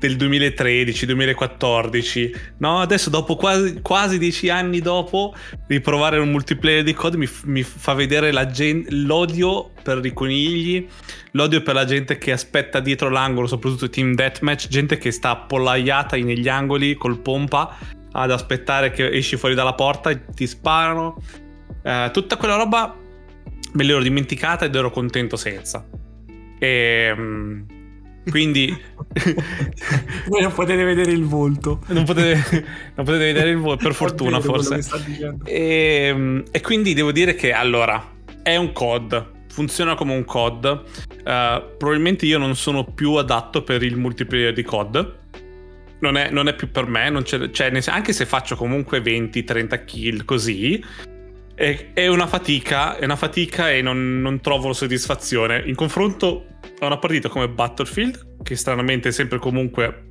del 0.00 0.16
2013-2014, 0.16 2.34
no? 2.56 2.80
Adesso 2.80 3.10
dopo 3.10 3.36
quasi, 3.36 3.80
quasi, 3.82 4.18
dieci 4.18 4.48
anni 4.48 4.80
dopo 4.80 5.34
riprovare 5.68 6.18
un 6.18 6.30
multiplayer 6.30 6.82
di 6.82 6.94
COD 6.94 7.14
mi, 7.16 7.28
mi 7.44 7.62
fa 7.62 7.92
vedere 7.92 8.32
gen- 8.50 8.86
l'odio 8.88 9.72
per 9.82 10.02
i 10.02 10.14
conigli, 10.14 10.88
l'odio 11.32 11.62
per 11.62 11.74
la 11.74 11.84
gente 11.84 12.16
che 12.16 12.32
aspetta 12.32 12.80
dietro 12.80 13.10
l'angolo, 13.10 13.46
soprattutto 13.46 13.90
team 13.90 14.14
deathmatch, 14.14 14.68
gente 14.68 14.96
che 14.96 15.10
sta 15.10 15.28
appollaiata 15.30 16.16
negli 16.16 16.48
angoli 16.48 16.94
col 16.94 17.20
pompa 17.20 17.76
ad 18.12 18.30
aspettare 18.30 18.90
che 18.90 19.10
esci 19.10 19.36
fuori 19.36 19.54
dalla 19.54 19.74
porta 19.74 20.08
e 20.08 20.24
ti 20.34 20.46
sparano. 20.46 21.22
Eh, 21.82 22.08
tutta 22.10 22.36
quella 22.36 22.56
roba 22.56 22.96
me 23.72 23.84
l'ero 23.84 24.02
dimenticata 24.02 24.64
ed 24.64 24.74
ero 24.74 24.90
contento 24.90 25.36
senza. 25.36 25.86
E, 26.58 27.08
ehm, 27.10 27.66
quindi 28.30 28.74
voi 30.28 30.42
non 30.42 30.52
potete 30.52 30.84
vedere 30.84 31.10
il 31.10 31.24
volto. 31.24 31.80
Non 31.88 32.04
potete, 32.04 32.64
non 32.94 33.04
potete 33.04 33.24
vedere 33.24 33.50
il 33.50 33.58
volto 33.58 33.84
per 33.84 33.94
fortuna 33.96 34.40
forse. 34.40 34.80
e, 35.44 36.06
ehm, 36.08 36.44
e, 36.50 36.60
quindi 36.60 36.94
devo 36.94 37.12
dire 37.12 37.34
che 37.34 37.52
allora 37.52 38.12
è 38.42 38.56
un 38.56 38.72
COD 38.72 39.38
funziona 39.50 39.94
come 39.94 40.14
un 40.14 40.24
COD. 40.24 40.64
Uh, 40.64 41.76
probabilmente 41.76 42.24
io 42.24 42.38
non 42.38 42.56
sono 42.56 42.84
più 42.84 43.14
adatto 43.14 43.62
per 43.62 43.82
il 43.82 43.96
multiplayer 43.96 44.52
di 44.52 44.62
COD. 44.62 45.18
Non 45.98 46.16
è, 46.16 46.30
non 46.30 46.48
è 46.48 46.54
più 46.54 46.70
per 46.70 46.86
me 46.86 47.12
cioè, 47.24 47.82
anche 47.88 48.12
se 48.14 48.24
faccio 48.24 48.56
comunque 48.56 49.00
20-30 49.00 49.84
kill 49.84 50.24
così 50.24 50.82
è, 51.54 51.88
è, 51.92 52.06
una 52.06 52.26
fatica 52.26 52.96
è 52.96 53.04
una 53.04 53.16
fatica 53.16 53.70
e 53.70 53.82
non, 53.82 54.22
non 54.22 54.40
trovo 54.40 54.72
soddisfazione. 54.72 55.62
In 55.66 55.74
confronto 55.74 56.46
a 56.78 56.86
una 56.86 56.96
partita 56.96 57.28
come 57.28 57.50
Battlefield, 57.50 58.29
che 58.50 58.56
stranamente 58.56 59.10
è 59.10 59.12
sempre 59.12 59.38
comunque 59.38 60.08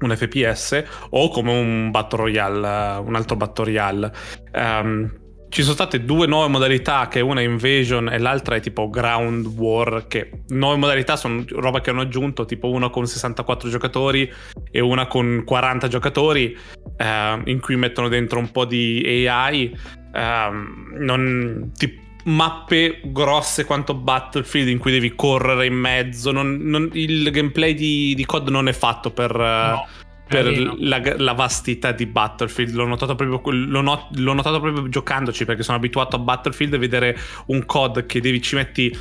un 0.00 0.14
FPS, 0.14 0.84
o 1.10 1.30
come 1.30 1.52
un 1.52 1.90
Battle 1.90 2.18
Royale, 2.18 2.98
un 2.98 3.14
altro 3.14 3.36
Battle 3.36 3.64
Royale. 3.64 4.12
Um, 4.52 5.20
ci 5.48 5.62
sono 5.62 5.72
state 5.72 6.04
due 6.04 6.26
nuove 6.26 6.48
modalità, 6.48 7.08
che 7.08 7.20
una 7.20 7.40
è 7.40 7.44
Invasion 7.44 8.10
e 8.10 8.18
l'altra 8.18 8.56
è 8.56 8.60
tipo 8.60 8.90
Ground 8.90 9.46
War, 9.46 10.06
che 10.06 10.42
nuove 10.48 10.76
modalità 10.76 11.16
sono 11.16 11.44
roba 11.48 11.80
che 11.80 11.88
hanno 11.88 12.02
aggiunto, 12.02 12.44
tipo 12.44 12.68
una 12.68 12.90
con 12.90 13.06
64 13.06 13.70
giocatori 13.70 14.30
e 14.70 14.80
una 14.80 15.06
con 15.06 15.42
40 15.46 15.88
giocatori, 15.88 16.54
eh, 16.98 17.40
in 17.44 17.60
cui 17.60 17.76
mettono 17.76 18.08
dentro 18.08 18.38
un 18.38 18.50
po' 18.50 18.66
di 18.66 19.26
AI. 19.26 19.74
Eh, 20.14 20.50
non, 20.98 21.72
tipo, 21.74 22.00
mappe 22.24 23.00
grosse 23.04 23.64
quanto 23.64 23.94
Battlefield 23.94 24.68
in 24.68 24.78
cui 24.78 24.92
devi 24.92 25.14
correre 25.14 25.66
in 25.66 25.74
mezzo. 25.74 26.30
Non, 26.32 26.58
non, 26.62 26.90
il 26.92 27.30
gameplay 27.30 27.74
di, 27.74 28.14
di, 28.14 28.24
COD 28.24 28.48
non 28.48 28.68
è 28.68 28.72
fatto 28.72 29.10
per, 29.10 29.34
no, 29.34 29.86
per 30.26 30.76
la, 30.78 31.00
la, 31.16 31.32
vastità 31.32 31.92
di 31.92 32.06
Battlefield. 32.06 32.74
L'ho 32.74 32.86
notato, 32.86 33.14
proprio, 33.14 33.40
l'ho, 33.52 33.80
not, 33.80 34.16
l'ho 34.16 34.32
notato 34.32 34.60
proprio 34.60 34.88
giocandoci 34.88 35.44
perché 35.44 35.62
sono 35.62 35.76
abituato 35.76 36.16
a 36.16 36.20
Battlefield 36.20 36.74
e 36.74 36.78
vedere 36.78 37.18
un 37.46 37.64
COD 37.64 38.06
che 38.06 38.20
devi 38.20 38.40
ci 38.40 38.54
metti 38.54 38.96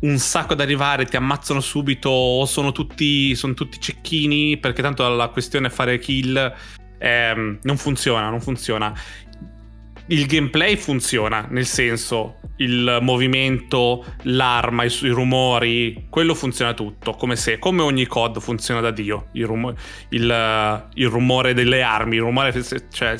un 0.00 0.18
sacco 0.18 0.52
ad 0.52 0.60
arrivare, 0.60 1.06
ti 1.06 1.16
ammazzano 1.16 1.60
subito 1.60 2.10
o 2.10 2.44
sono 2.44 2.72
tutti, 2.72 3.34
sono 3.34 3.54
tutti 3.54 3.80
cecchini 3.80 4.58
perché 4.58 4.82
tanto 4.82 5.08
la 5.08 5.28
questione 5.28 5.68
è 5.68 5.70
fare 5.70 5.98
kill. 5.98 6.54
Eh, 7.00 7.58
non 7.62 7.76
funziona, 7.76 8.28
non 8.28 8.40
funziona 8.40 8.92
il 10.08 10.26
gameplay 10.26 10.76
funziona, 10.76 11.46
nel 11.50 11.66
senso 11.66 12.40
il 12.56 12.98
movimento, 13.00 14.04
l'arma, 14.22 14.84
i, 14.84 14.92
i, 15.02 15.08
rumori, 15.08 16.06
quello 16.08 16.34
funziona 16.34 16.74
tutto, 16.74 17.12
come 17.12 17.36
se, 17.36 17.58
come 17.58 17.82
ogni 17.82 18.06
COD 18.06 18.40
funziona 18.40 18.80
da 18.80 18.90
Dio, 18.90 19.28
il, 19.32 19.46
rum- 19.46 19.74
il, 20.10 20.88
il 20.94 21.08
rumore 21.08 21.54
delle 21.54 21.82
armi, 21.82 22.16
il 22.16 22.22
rumore, 22.22 22.54
cioè, 22.90 23.16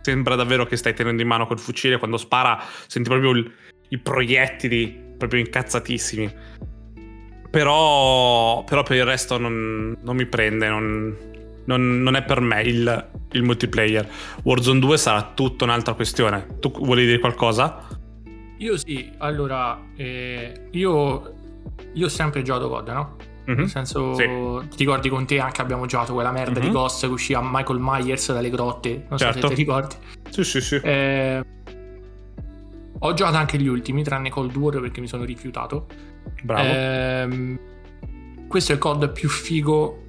sembra 0.00 0.34
davvero 0.34 0.66
che 0.66 0.76
stai 0.76 0.94
tenendo 0.94 1.22
in 1.22 1.28
mano 1.28 1.46
quel 1.46 1.58
fucile, 1.58 1.98
quando 1.98 2.16
spara 2.16 2.62
senti 2.86 3.08
proprio 3.08 3.30
il, 3.30 3.52
i 3.88 3.98
proiettili 3.98 5.14
proprio 5.16 5.40
incazzatissimi. 5.40 6.34
Però, 7.50 8.64
però 8.64 8.82
per 8.82 8.96
il 8.96 9.04
resto 9.04 9.38
non, 9.38 9.96
non 10.02 10.16
mi 10.16 10.26
prende, 10.26 10.68
non, 10.68 11.16
non, 11.64 12.02
non, 12.02 12.16
è 12.16 12.22
per 12.22 12.40
me 12.40 12.62
il, 12.62 13.08
il, 13.32 13.42
multiplayer. 13.42 14.08
Warzone 14.42 14.80
2 14.80 14.96
sarà 14.96 15.32
tutta 15.34 15.64
un'altra 15.64 15.94
questione. 15.94 16.58
Tu 16.60 16.70
vuoi 16.70 17.04
dire 17.04 17.18
qualcosa? 17.18 17.86
Io 18.58 18.76
sì, 18.76 19.10
allora, 19.18 19.80
eh, 19.96 20.68
io, 20.70 21.34
io 21.92 22.06
ho 22.06 22.08
sempre 22.08 22.42
giocato 22.42 22.68
COD, 22.68 22.88
no? 22.88 23.16
Mm-hmm. 23.48 23.58
Nel 23.58 23.68
senso, 23.68 24.14
sì. 24.14 24.24
ti 24.24 24.76
ricordi 24.76 25.08
con 25.08 25.26
te 25.26 25.40
anche 25.40 25.60
abbiamo 25.60 25.86
giocato 25.86 26.12
quella 26.12 26.30
merda 26.30 26.60
mm-hmm. 26.60 26.68
di 26.68 26.70
Ghost 26.70 27.06
che 27.06 27.12
usciva 27.12 27.40
Michael 27.42 27.80
Myers 27.80 28.32
dalle 28.32 28.50
grotte, 28.50 29.04
non 29.08 29.18
certo. 29.18 29.24
so 29.24 29.32
se 29.32 29.32
certo. 29.32 29.48
ti 29.48 29.54
ricordi. 29.54 29.94
Sì, 30.30 30.44
sì, 30.44 30.60
sì. 30.60 30.76
Eh, 30.76 31.44
ho 33.00 33.14
giocato 33.14 33.36
anche 33.36 33.58
gli 33.58 33.66
ultimi, 33.66 34.04
tranne 34.04 34.30
Cold 34.30 34.54
War 34.56 34.80
perché 34.80 35.00
mi 35.00 35.08
sono 35.08 35.24
rifiutato. 35.24 35.86
Bravo. 36.42 36.68
Eh, 36.68 37.58
questo 38.46 38.72
è 38.72 38.74
il 38.76 38.80
COD 38.80 39.10
più 39.10 39.28
figo 39.28 40.01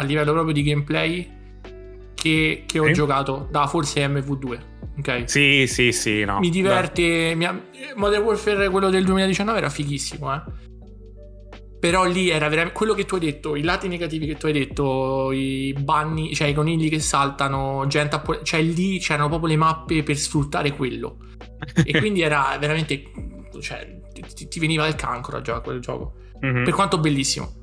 a 0.00 0.02
livello 0.02 0.32
proprio 0.32 0.54
di 0.54 0.62
gameplay 0.62 1.38
che, 2.14 2.64
che 2.66 2.78
ho 2.78 2.86
sì. 2.86 2.92
giocato 2.92 3.48
da 3.50 3.66
forse 3.66 4.06
MV2. 4.06 4.60
Ok? 4.98 5.24
Sì, 5.26 5.66
sì, 5.66 5.92
sì. 5.92 6.24
No. 6.24 6.38
Mi 6.40 6.50
diverte. 6.50 7.34
Mi. 7.34 7.48
Modern 7.96 8.22
Warfare, 8.22 8.68
quello 8.68 8.90
del 8.90 9.04
2019, 9.04 9.58
era 9.58 9.70
fighissimo, 9.70 10.34
eh. 10.34 10.42
Però 11.78 12.04
lì 12.04 12.28
era 12.28 12.48
veramente 12.48 12.76
quello 12.76 12.92
che 12.92 13.06
tu 13.06 13.14
hai 13.14 13.20
detto, 13.22 13.56
i 13.56 13.62
lati 13.62 13.88
negativi 13.88 14.26
che 14.26 14.36
tu 14.36 14.46
hai 14.46 14.52
detto, 14.52 15.32
i 15.32 15.74
banni, 15.78 16.34
cioè 16.34 16.48
i 16.48 16.52
conigli 16.52 16.90
che 16.90 17.00
saltano, 17.00 17.86
gente 17.86 18.16
a... 18.16 18.22
cioè 18.42 18.60
lì 18.60 18.98
c'erano 18.98 19.28
proprio 19.28 19.48
le 19.48 19.56
mappe 19.56 20.02
per 20.02 20.16
sfruttare 20.16 20.72
quello. 20.72 21.16
e 21.82 21.92
quindi 21.98 22.20
era 22.20 22.54
veramente, 22.60 23.04
cioè 23.60 23.98
ti, 24.34 24.46
ti 24.48 24.60
veniva 24.60 24.86
il 24.86 24.94
cancro 24.94 25.38
a 25.38 25.40
giocare 25.40 25.64
quel 25.64 25.80
gioco. 25.80 26.16
Mm-hmm. 26.44 26.64
Per 26.64 26.74
quanto 26.74 26.98
bellissimo. 26.98 27.59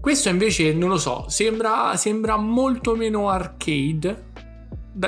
Questo 0.00 0.28
invece 0.28 0.72
non 0.72 0.88
lo 0.88 0.98
so, 0.98 1.26
sembra, 1.28 1.96
sembra 1.96 2.36
molto 2.36 2.94
meno 2.94 3.28
arcade, 3.28 4.24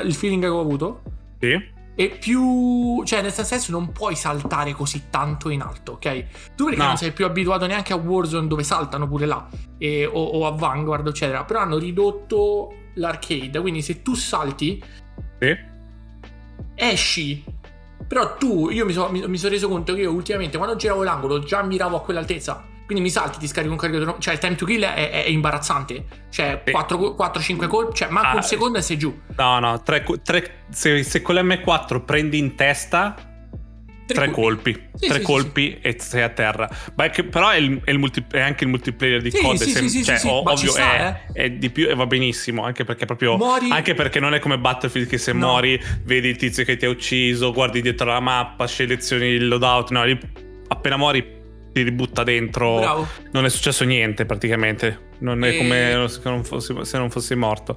il 0.03 0.13
feeling 0.13 0.41
che 0.41 0.47
ho 0.47 0.59
avuto. 0.59 1.01
Sì. 1.39 1.77
E 1.95 2.09
più... 2.09 3.03
cioè 3.03 3.21
nel 3.21 3.31
senso 3.31 3.71
non 3.71 3.91
puoi 3.91 4.15
saltare 4.15 4.71
così 4.73 5.03
tanto 5.09 5.49
in 5.49 5.61
alto, 5.61 5.93
ok? 5.93 6.55
Tu 6.55 6.65
perché 6.65 6.79
no. 6.79 6.87
non 6.87 6.97
sei 6.97 7.11
più 7.11 7.25
abituato 7.25 7.65
neanche 7.65 7.91
a 7.93 7.97
Warzone 7.97 8.47
dove 8.47 8.63
saltano 8.63 9.07
pure 9.07 9.25
là, 9.25 9.47
e, 9.77 10.05
o, 10.05 10.23
o, 10.23 10.47
a 10.47 10.51
Vanguard, 10.51 11.07
eccetera. 11.07 11.43
Però 11.43 11.59
hanno 11.59 11.77
ridotto 11.77 12.73
l'arcade, 12.95 13.59
quindi 13.59 13.81
se 13.81 14.01
tu 14.01 14.13
salti... 14.13 14.81
Sì. 15.39 15.67
Esci 16.75 17.43
però 18.09 18.37
tu, 18.37 18.69
io 18.69 18.85
mi 18.85 18.93
sono 18.93 19.11
son 19.35 19.49
reso 19.51 19.67
conto 19.67 19.93
che 19.93 20.01
io 20.01 20.11
ultimamente 20.11 20.57
quando 20.57 20.75
giravo 20.75 21.03
l'angolo 21.03 21.43
già 21.43 21.61
miravo 21.61 21.97
a 21.97 22.01
quell'altezza. 22.01 22.65
Quindi 22.89 23.05
mi 23.05 23.11
salti, 23.13 23.37
ti 23.37 23.45
scarichi 23.45 23.71
un 23.71 23.77
caricatore. 23.77 24.15
Cioè, 24.17 24.33
il 24.33 24.39
time 24.39 24.55
to 24.55 24.65
kill 24.65 24.81
è, 24.81 25.11
è, 25.11 25.23
è 25.25 25.29
imbarazzante. 25.29 26.05
Cioè, 26.31 26.63
4-5 26.65 27.67
colpi. 27.67 27.95
Cioè, 27.95 28.09
manco 28.09 28.29
ah, 28.29 28.35
un 28.37 28.41
secondo 28.41 28.79
e 28.79 28.81
sei 28.81 28.97
giù. 28.97 29.15
No, 29.35 29.59
no. 29.59 29.79
Tre, 29.83 30.03
tre, 30.23 30.63
se, 30.71 31.03
se 31.03 31.21
con 31.21 31.35
l'M4 31.35 32.03
prendi 32.03 32.39
in 32.39 32.55
testa, 32.55 33.13
Tre, 34.07 34.15
tre 34.15 34.31
colpi, 34.31 34.71
sì, 34.95 35.07
tre 35.07 35.19
sì, 35.19 35.23
colpi 35.23 35.77
sì, 35.79 35.87
e 35.87 35.95
sei 35.99 36.23
a 36.23 36.29
terra. 36.29 36.67
Che, 37.11 37.23
però 37.25 37.49
è, 37.49 37.57
il, 37.57 37.79
è, 37.83 37.91
il 37.91 37.99
multi, 37.99 38.25
è, 38.31 38.39
anche 38.39 38.63
il 38.63 38.71
multiplayer 38.71 39.21
di 39.21 39.29
COD. 39.29 39.57
Sì, 39.57 39.87
sem- 39.87 40.03
cioè, 40.03 40.19
ovvio 40.31 40.71
sta, 40.71 40.93
è, 40.93 41.21
eh. 41.31 41.43
è, 41.43 41.51
di 41.51 41.69
più 41.69 41.87
e 41.87 41.93
va 41.93 42.07
benissimo. 42.07 42.63
Anche 42.63 42.85
perché 42.85 43.05
proprio. 43.05 43.37
Muori. 43.37 43.69
Anche 43.69 43.93
perché 43.93 44.19
non 44.19 44.33
è 44.33 44.39
come 44.39 44.57
Battlefield 44.57 45.07
che 45.07 45.19
se 45.19 45.31
no. 45.31 45.45
muori, 45.45 45.79
vedi 46.05 46.27
il 46.29 46.37
tizio 46.37 46.63
che 46.63 46.75
ti 46.75 46.87
ha 46.87 46.89
ucciso, 46.89 47.53
guardi 47.53 47.83
dietro 47.83 48.07
la 48.07 48.19
mappa, 48.19 48.65
selezioni 48.65 49.27
il 49.27 49.47
loadout. 49.47 49.91
No, 49.91 50.03
lì, 50.03 50.19
appena 50.69 50.97
muori 50.97 51.37
ti 51.71 51.81
ributta 51.81 52.23
dentro. 52.23 52.79
Bravo. 52.79 53.07
Non 53.31 53.45
è 53.45 53.49
successo 53.49 53.83
niente 53.83 54.25
praticamente. 54.25 55.07
Non 55.19 55.43
è 55.43 55.49
e... 55.49 55.57
come 55.57 56.05
se 56.07 56.19
non, 56.23 56.43
fossi, 56.43 56.75
se 56.81 56.97
non 56.97 57.09
fossi 57.09 57.35
morto. 57.35 57.75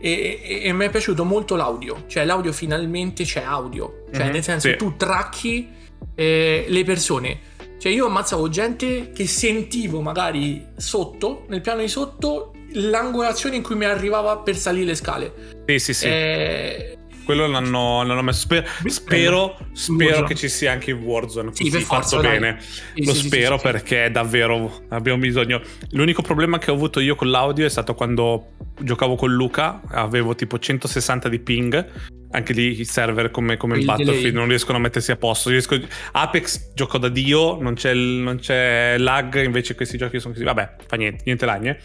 E, 0.00 0.40
e, 0.42 0.60
e, 0.64 0.72
mi 0.72 0.86
è 0.86 0.90
piaciuto 0.90 1.24
molto 1.24 1.56
l'audio. 1.56 2.04
Cioè, 2.06 2.24
l'audio 2.24 2.52
finalmente 2.52 3.24
c'è 3.24 3.42
audio. 3.42 4.04
Cioè, 4.12 4.24
mm-hmm, 4.24 4.32
nel 4.32 4.42
senso, 4.42 4.68
sì. 4.68 4.76
tu 4.76 4.96
tracchi 4.96 5.68
eh, 6.14 6.64
le 6.66 6.84
persone. 6.84 7.40
Cioè, 7.78 7.92
io 7.92 8.06
ammazzavo 8.06 8.48
gente 8.48 9.10
che 9.12 9.26
sentivo 9.26 10.00
magari 10.00 10.66
sotto, 10.76 11.44
nel 11.48 11.60
piano 11.60 11.80
di 11.80 11.88
sotto, 11.88 12.52
l'angolazione 12.72 13.56
in 13.56 13.62
cui 13.62 13.74
mi 13.74 13.84
arrivava 13.84 14.38
per 14.38 14.56
salire 14.56 14.86
le 14.86 14.94
scale. 14.94 15.32
Sì, 15.66 15.78
sì, 15.78 15.94
sì. 15.94 16.06
Eh, 16.06 16.98
quello 17.30 17.46
l'hanno, 17.46 18.02
l'hanno 18.02 18.22
messo. 18.22 18.40
Spero, 18.40 18.66
spero, 18.86 19.56
spero 19.72 20.24
che 20.24 20.34
ci 20.34 20.48
sia 20.48 20.72
anche 20.72 20.90
in 20.90 20.98
Warzone. 20.98 21.50
Sì, 21.52 21.70
fatto 21.70 21.84
forza, 21.84 22.18
bene. 22.18 22.56
Sì, 22.60 23.04
Lo 23.04 23.14
sì, 23.14 23.26
spero 23.26 23.56
perché 23.56 24.10
davvero 24.10 24.82
abbiamo 24.88 25.20
bisogno. 25.20 25.60
L'unico 25.90 26.22
problema 26.22 26.58
che 26.58 26.72
ho 26.72 26.74
avuto 26.74 26.98
io 26.98 27.14
con 27.14 27.30
l'audio 27.30 27.66
è 27.66 27.68
stato 27.68 27.94
quando 27.94 28.56
giocavo 28.80 29.14
con 29.14 29.32
Luca. 29.32 29.80
Avevo 29.90 30.34
tipo 30.34 30.58
160 30.58 31.28
di 31.28 31.38
ping. 31.38 31.86
Anche 32.32 32.52
lì 32.52 32.80
i 32.80 32.84
server 32.84 33.30
come, 33.30 33.56
come 33.56 33.78
in 33.78 33.84
Battlefield 33.84 34.34
non 34.34 34.48
riescono 34.48 34.78
a 34.78 34.80
mettersi 34.80 35.12
a 35.12 35.16
posto. 35.16 35.50
Riesco... 35.50 35.78
Apex 36.12 36.72
gioco 36.74 36.98
da 36.98 37.08
Dio, 37.08 37.60
non 37.60 37.74
c'è, 37.74 37.94
non 37.94 38.38
c'è 38.40 38.96
lag. 38.98 39.40
Invece 39.44 39.76
questi 39.76 39.96
giochi 39.96 40.18
sono 40.18 40.32
così. 40.32 40.44
Vabbè, 40.44 40.74
fa 40.84 40.96
niente, 40.96 41.22
niente 41.24 41.46
lagne. 41.46 41.78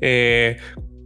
E 0.00 0.58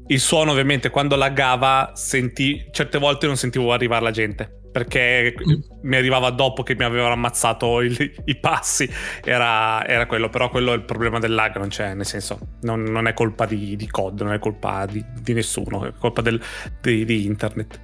il 0.09 0.21
suono 0.21 0.53
ovviamente 0.53 0.91
quando 0.91 1.17
laggava 1.17 1.93
senti, 1.95 2.69
certe 2.71 2.99
volte 2.99 3.27
non 3.27 3.37
sentivo 3.37 3.73
arrivare 3.73 4.03
la 4.03 4.11
gente 4.11 4.61
perché 4.71 5.35
mm. 5.35 5.61
mi 5.83 5.97
arrivava 5.97 6.31
dopo 6.31 6.63
che 6.63 6.75
mi 6.75 6.85
avevano 6.85 7.15
ammazzato 7.15 7.81
il, 7.81 7.97
i 8.27 8.37
passi 8.37 8.89
era, 9.25 9.87
era, 9.87 10.07
quello 10.07 10.29
però 10.29 10.51
quello 10.51 10.73
è 10.73 10.77
il 10.77 10.85
problema 10.85 11.19
del 11.19 11.33
lag 11.33 11.57
non 11.57 11.69
c'è 11.69 11.95
nel 11.95 12.05
senso 12.05 12.39
non, 12.61 12.83
non 12.83 13.07
è 13.07 13.15
colpa 13.15 13.47
di, 13.47 13.75
di, 13.75 13.87
COD 13.87 14.21
non 14.21 14.35
è 14.35 14.39
colpa 14.39 14.85
di, 14.85 15.03
di 15.19 15.33
nessuno 15.33 15.87
è 15.87 15.93
colpa 15.99 16.21
del, 16.21 16.39
di, 16.83 17.07
di, 17.07 17.25
internet 17.25 17.81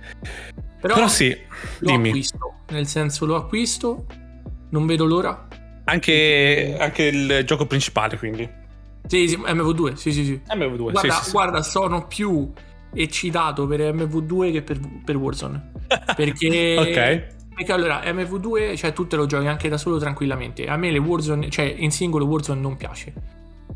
però, 0.80 0.94
però 0.94 1.08
sì 1.08 1.34
lo 1.78 1.90
dimmi 1.90 2.08
acquisto 2.08 2.64
nel 2.68 2.86
senso 2.86 3.24
lo 3.24 3.36
acquisto 3.36 4.06
non 4.68 4.84
vedo 4.84 5.06
l'ora 5.06 5.48
Anche, 5.84 6.76
anche 6.78 7.02
il 7.02 7.42
gioco 7.44 7.66
principale, 7.66 8.16
quindi. 8.16 8.48
Sì, 9.06 9.28
sì, 9.28 9.36
MV2, 9.36 9.94
sì, 9.94 10.12
sì, 10.12 10.24
sì. 10.24 10.40
MV2, 10.48 10.76
guarda, 10.76 11.00
sì, 11.00 11.24
sì, 11.24 11.30
guarda 11.30 11.62
sono 11.62 12.06
più 12.06 12.52
eccitato 12.94 13.66
per 13.66 13.80
MV2 13.80 14.52
che 14.52 14.62
per, 14.62 14.78
per 15.04 15.16
Warzone. 15.16 15.72
Perché... 16.16 16.76
ok. 16.78 17.40
Perché 17.54 17.72
allora 17.72 18.00
MV2, 18.04 18.76
cioè 18.76 18.92
tu 18.92 19.06
te 19.06 19.16
lo 19.16 19.26
giochi 19.26 19.46
anche 19.46 19.68
da 19.68 19.76
solo 19.76 19.98
tranquillamente. 19.98 20.66
A 20.66 20.76
me 20.76 20.90
le 20.90 20.98
Warzone, 20.98 21.50
cioè 21.50 21.74
in 21.76 21.90
singolo 21.90 22.24
Warzone 22.24 22.60
non 22.60 22.76
piace. 22.76 23.12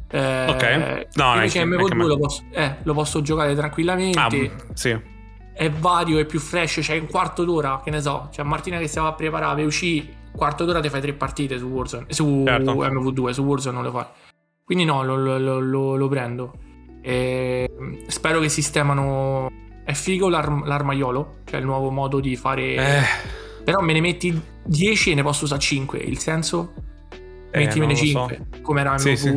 Eh, 0.09 0.47
ok. 0.49 1.09
No, 1.15 1.35
invece 1.35 1.65
MV2 1.65 2.07
lo 2.07 2.19
posso, 2.19 2.45
eh, 2.53 2.77
lo 2.83 2.95
posso, 2.95 3.21
giocare 3.21 3.55
tranquillamente. 3.55 4.19
Ah, 4.19 4.31
sì. 4.73 4.99
È 5.53 5.71
vario, 5.71 6.19
è 6.19 6.25
più 6.25 6.39
fresh, 6.39 6.75
c'è 6.75 6.83
cioè 6.83 6.99
un 6.99 7.07
quarto 7.07 7.45
d'ora, 7.45 7.81
che 7.83 7.91
ne 7.91 8.01
so. 8.01 8.29
Cioè 8.31 8.45
Martina 8.45 8.79
che 8.79 8.89
stava 8.89 9.09
a 9.09 9.13
preparare, 9.15 9.65
uscì, 9.65 10.09
quarto 10.33 10.65
d'ora 10.65 10.81
ti 10.81 10.89
fai 10.89 11.01
tre 11.01 11.13
partite 11.13 11.59
su 11.59 11.67
Warzone, 11.67 12.07
su 12.09 12.45
certo. 12.47 12.73
MV2, 12.73 13.31
su 13.31 13.43
Warzone 13.43 13.75
non 13.75 13.85
le 13.85 13.91
fai. 13.91 14.05
Quindi 14.67 14.85
no, 14.85 15.05
lo, 15.05 15.15
lo, 15.15 15.61
lo, 15.61 15.95
lo 15.95 16.09
prendo. 16.09 16.53
E 17.01 17.71
spero 18.09 18.41
che 18.41 18.49
sistemano. 18.49 19.49
È 19.85 19.93
figo 19.93 20.29
l'ar- 20.29 20.67
l'armaiolo, 20.67 21.37
cioè 21.45 21.61
il 21.61 21.67
nuovo 21.67 21.91
modo 21.91 22.19
di 22.19 22.35
fare. 22.35 22.75
Eh. 22.75 23.03
Però 23.63 23.81
me 23.81 23.93
ne 23.93 24.01
metti 24.01 24.43
10 24.65 25.13
e 25.13 25.15
ne 25.15 25.23
posso 25.23 25.45
usare 25.45 25.61
5. 25.61 26.01
Il 26.01 26.19
senso? 26.19 26.73
Eh, 27.53 27.59
Mettimene 27.61 27.95
5. 27.95 28.47
So. 28.55 28.61
Come 28.63 28.81
era 28.81 28.99
sì, 28.99 29.11
MV... 29.11 29.17
sì. 29.17 29.31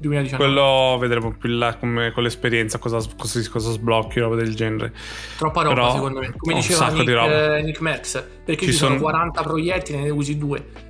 2019. 0.00 0.36
Quello 0.36 0.98
vedremo 0.98 1.36
più 1.36 1.50
là 1.50 1.76
come, 1.76 2.10
con 2.10 2.24
l'esperienza 2.24 2.78
cosa, 2.78 2.98
cosa, 3.16 3.40
cosa 3.48 3.70
sblocchi, 3.70 4.18
roba 4.18 4.34
del 4.34 4.52
genere. 4.56 4.92
Troppa 5.36 5.62
roba 5.62 5.74
Però, 5.74 5.92
secondo 5.92 6.18
me. 6.18 6.34
Come 6.36 6.54
diceva 6.54 6.88
Nick, 6.88 7.08
eh, 7.08 7.62
Nick 7.62 7.80
Max. 7.80 8.24
Perché 8.44 8.64
ci, 8.64 8.72
ci 8.72 8.78
sono 8.78 8.98
40 8.98 9.42
proiettili 9.42 9.98
e 9.98 10.02
ne 10.02 10.10
usi 10.10 10.36
2. 10.36 10.87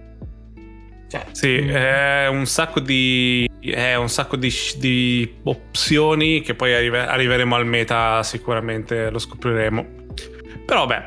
Cioè, 1.09 1.25
sì. 1.33 1.59
Mm. 1.63 1.69
è 1.71 2.27
un 2.29 2.47
sacco 2.47 2.81
di. 2.81 3.49
È 3.61 3.95
un 3.95 4.09
sacco 4.09 4.37
di, 4.37 4.53
di 4.77 5.39
opzioni 5.45 6.43
che 6.43 6.55
poi 6.55 6.75
arrive, 6.75 7.07
arriveremo 7.07 7.57
al 7.57 7.67
meta, 7.67 8.23
sicuramente 8.23 9.11
lo 9.11 9.19
scopriremo. 9.19 9.87
Però, 10.65 10.87
beh, 10.87 11.03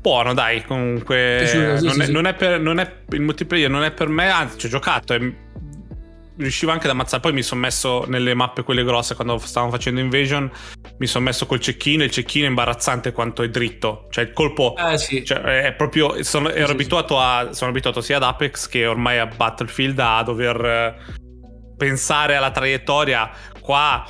buono, 0.00 0.34
dai. 0.34 0.64
Comunque, 0.64 1.44
sì, 1.46 1.58
non, 1.58 1.78
sì, 1.78 1.86
è, 1.86 2.04
sì. 2.04 2.12
non, 2.12 2.26
è, 2.26 2.34
per, 2.34 2.60
non 2.60 2.78
è 2.78 2.92
il 3.10 3.20
multiplayer, 3.20 3.70
non 3.70 3.84
è 3.84 3.90
per 3.90 4.08
me. 4.08 4.28
Anzi, 4.28 4.58
ci 4.58 4.66
ho 4.66 4.68
giocato. 4.68 5.14
È, 5.14 5.20
riuscivo 6.38 6.72
anche 6.72 6.86
ad 6.86 6.92
ammazzare. 6.92 7.20
Poi 7.20 7.32
mi 7.32 7.42
sono 7.42 7.60
messo 7.60 8.04
nelle 8.06 8.34
mappe 8.34 8.62
quelle 8.62 8.84
grosse 8.84 9.14
quando 9.14 9.38
stavamo 9.38 9.72
facendo 9.72 10.00
Invasion. 10.00 10.50
Mi 10.98 11.06
sono 11.06 11.24
messo 11.24 11.46
col 11.46 11.60
cecchino. 11.60 12.02
Il 12.02 12.10
cecchino 12.10 12.46
è 12.46 12.48
imbarazzante 12.48 13.12
quanto 13.12 13.42
è 13.42 13.48
dritto. 13.48 14.06
Cioè, 14.10 14.24
il 14.24 14.32
colpo 14.32 14.74
eh, 14.76 14.98
sì. 14.98 15.24
cioè, 15.24 15.40
è 15.62 15.72
proprio. 15.74 16.22
Sono, 16.24 16.50
ero 16.50 16.72
abituato 16.72 17.18
a. 17.18 17.52
Sono 17.52 17.70
abituato 17.70 18.00
sia 18.00 18.16
ad 18.16 18.24
Apex 18.24 18.68
che 18.68 18.86
ormai 18.86 19.18
a 19.18 19.26
Battlefield 19.26 19.98
a 19.98 20.22
dover 20.22 20.64
eh, 20.64 20.96
pensare 21.76 22.36
alla 22.36 22.50
traiettoria. 22.50 23.30
Qua 23.60 24.04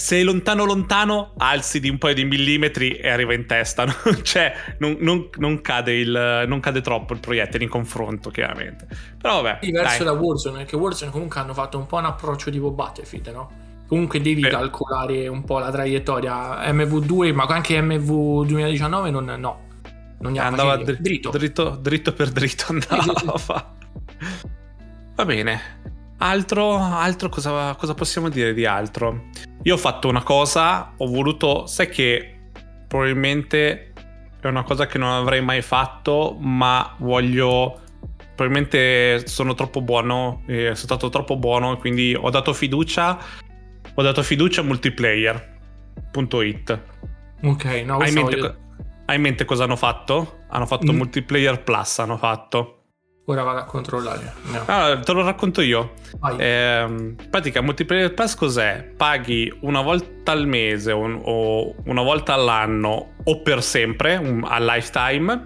sei 0.00 0.22
lontano 0.22 0.64
lontano, 0.64 1.34
alzi 1.36 1.78
di 1.78 1.88
un 1.88 1.98
paio 1.98 2.14
di 2.14 2.24
millimetri 2.24 2.96
e 2.96 3.08
arriva 3.08 3.34
in 3.34 3.46
testa. 3.46 3.86
cioè, 4.22 4.52
non, 4.78 4.96
non, 5.00 5.28
non, 5.36 5.60
cade 5.60 5.92
il, 5.92 6.44
non, 6.46 6.60
cade 6.60 6.80
troppo 6.80 7.12
il 7.12 7.20
proiettile 7.20 7.64
in 7.64 7.70
confronto, 7.70 8.30
chiaramente. 8.30 8.86
Però 9.20 9.42
vabbè. 9.42 9.58
Diverso 9.60 10.04
dai. 10.04 10.14
da 10.14 10.20
Warzone, 10.20 10.58
perché 10.58 10.76
Warzone 10.76 11.10
comunque 11.10 11.40
hanno 11.40 11.54
fatto 11.54 11.78
un 11.78 11.86
po' 11.86 11.96
un 11.96 12.06
approccio 12.06 12.50
tipo 12.50 12.70
Battlefield, 12.70 13.28
no? 13.28 13.68
Comunque 13.90 14.20
devi 14.20 14.42
Beh. 14.42 14.50
calcolare 14.50 15.26
un 15.26 15.42
po' 15.42 15.58
la 15.58 15.68
traiettoria 15.72 16.60
MV2, 16.70 17.34
ma 17.34 17.42
anche 17.46 17.80
MV 17.82 18.46
2019 18.46 19.10
non, 19.10 19.24
no. 19.24 19.66
Non 20.20 20.38
andava 20.38 20.76
dr- 20.76 21.00
dritto. 21.00 21.30
dritto. 21.30 21.70
Dritto 21.70 22.12
per 22.12 22.30
dritto 22.30 22.66
andava. 22.68 23.74
Va 25.16 25.24
bene. 25.24 25.60
Altro, 26.18 26.76
altro 26.76 27.28
cosa, 27.30 27.74
cosa, 27.74 27.94
possiamo 27.94 28.28
dire 28.28 28.54
di 28.54 28.64
altro? 28.64 29.24
Io 29.64 29.74
ho 29.74 29.78
fatto 29.78 30.06
una 30.06 30.22
cosa, 30.22 30.92
ho 30.96 31.06
voluto, 31.08 31.66
sai 31.66 31.88
che 31.88 32.38
probabilmente 32.86 33.92
è 34.40 34.46
una 34.46 34.62
cosa 34.62 34.86
che 34.86 34.98
non 34.98 35.10
avrei 35.10 35.42
mai 35.42 35.62
fatto, 35.62 36.36
ma 36.38 36.94
voglio, 36.98 37.80
probabilmente 38.36 39.26
sono 39.26 39.54
troppo 39.54 39.80
buono, 39.80 40.42
eh, 40.46 40.66
sono 40.66 40.76
stato 40.76 41.08
troppo 41.08 41.36
buono, 41.36 41.76
quindi 41.76 42.16
ho 42.16 42.30
dato 42.30 42.52
fiducia, 42.52 43.48
ho 43.94 44.02
dato 44.02 44.22
fiducia 44.22 44.60
a 44.60 44.64
multiplayer.it. 44.64 46.80
Ok, 47.42 47.64
no, 47.84 47.98
hai 47.98 48.08
in, 48.08 48.14
mente, 48.14 48.56
hai 49.06 49.16
in 49.16 49.22
mente 49.22 49.44
cosa 49.44 49.64
hanno 49.64 49.76
fatto? 49.76 50.38
Hanno 50.48 50.66
fatto 50.66 50.92
mm. 50.92 50.96
multiplayer 50.96 51.62
plus, 51.62 51.98
hanno 51.98 52.16
fatto. 52.16 52.76
Ora 53.26 53.42
vado 53.44 53.60
a 53.60 53.64
controllare. 53.64 54.32
No. 54.50 54.62
Allora, 54.66 54.98
te 54.98 55.12
lo 55.12 55.22
racconto 55.22 55.60
io. 55.60 55.92
Eh, 56.36 56.84
in 56.88 57.14
pratica, 57.30 57.60
Multiplayer 57.60 58.12
Pass 58.12 58.34
cos'è? 58.34 58.92
Paghi 58.96 59.56
una 59.60 59.82
volta 59.82 60.32
al 60.32 60.48
mese 60.48 60.90
un, 60.90 61.20
o 61.22 61.76
una 61.84 62.02
volta 62.02 62.34
all'anno 62.34 63.12
o 63.22 63.42
per 63.42 63.62
sempre, 63.62 64.16
un, 64.16 64.42
a 64.44 64.58
lifetime, 64.58 65.44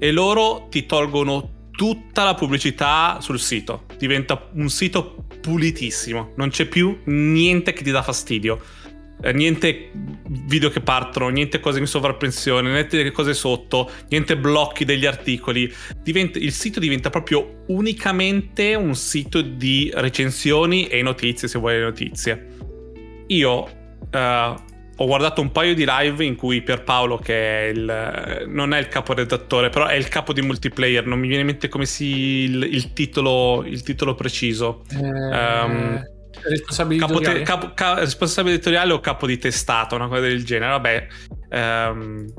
e 0.00 0.10
loro 0.10 0.66
ti 0.70 0.86
tolgono 0.86 1.58
tutta 1.70 2.24
la 2.24 2.34
pubblicità 2.34 3.18
sul 3.20 3.38
sito. 3.38 3.84
Diventa 3.96 4.48
un 4.54 4.68
sito 4.68 5.26
pulitissimo. 5.40 6.32
Non 6.36 6.50
c'è 6.50 6.66
più 6.66 7.00
niente 7.04 7.72
che 7.72 7.82
ti 7.82 7.90
dà 7.90 8.02
fastidio 8.02 8.60
eh, 9.22 9.32
niente 9.32 9.90
video 10.28 10.70
che 10.70 10.80
partono, 10.80 11.28
niente 11.28 11.60
cose 11.60 11.78
in 11.78 11.86
sovrappensione, 11.86 12.70
niente 12.70 13.10
cose 13.10 13.34
sotto, 13.34 13.90
niente 14.08 14.36
blocchi 14.36 14.84
degli 14.84 15.06
articoli. 15.06 15.72
Diventa, 16.02 16.38
il 16.38 16.52
sito 16.52 16.80
diventa 16.80 17.10
proprio 17.10 17.64
unicamente 17.66 18.74
un 18.74 18.94
sito 18.94 19.42
di 19.42 19.90
recensioni 19.94 20.86
e 20.86 21.02
notizie, 21.02 21.48
se 21.48 21.58
vuoi 21.58 21.74
le 21.74 21.82
notizie. 21.82 22.46
Io 23.28 23.68
eh, 24.10 24.54
ho 25.02 25.06
guardato 25.06 25.40
un 25.40 25.50
paio 25.50 25.74
di 25.74 25.86
live 25.88 26.22
in 26.22 26.36
cui 26.36 26.60
Pierpaolo, 26.60 27.16
che 27.16 27.34
è 27.34 27.70
il, 27.70 28.44
non 28.48 28.74
è 28.74 28.78
il 28.78 28.88
caporedattore, 28.88 29.70
però 29.70 29.86
è 29.86 29.94
il 29.94 30.08
capo 30.08 30.34
di 30.34 30.42
multiplayer, 30.42 31.06
non 31.06 31.18
mi 31.18 31.26
viene 31.26 31.40
in 31.40 31.46
mente 31.46 31.68
come 31.68 31.86
si 31.86 32.44
il, 32.44 32.62
il, 32.64 32.92
titolo, 32.92 33.64
il 33.64 33.82
titolo 33.82 34.14
preciso. 34.14 34.84
Eh... 34.90 34.98
Um, 34.98 36.02
Responsabile 36.42 37.00
capo 37.00 37.14
editoriale. 37.14 37.38
Te, 37.38 37.50
capo, 37.50 37.72
ca, 37.74 37.94
responsabile 37.98 38.54
editoriale 38.54 38.92
o 38.92 39.00
capo 39.00 39.26
di 39.26 39.38
testata, 39.38 39.94
una 39.94 40.06
cosa 40.06 40.20
del 40.20 40.44
genere. 40.44 40.70
Vabbè, 40.70 41.06
ehm, 41.48 42.32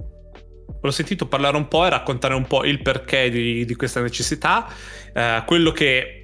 l'ho 0.81 0.91
sentito 0.91 1.27
parlare 1.27 1.57
un 1.57 1.67
po' 1.67 1.85
e 1.85 1.89
raccontare 1.89 2.35
un 2.35 2.45
po' 2.45 2.63
il 2.63 2.81
perché 2.81 3.29
di, 3.29 3.65
di 3.65 3.75
questa 3.75 4.01
necessità, 4.01 4.67
eh, 5.13 5.43
quello 5.45 5.71
che 5.71 6.20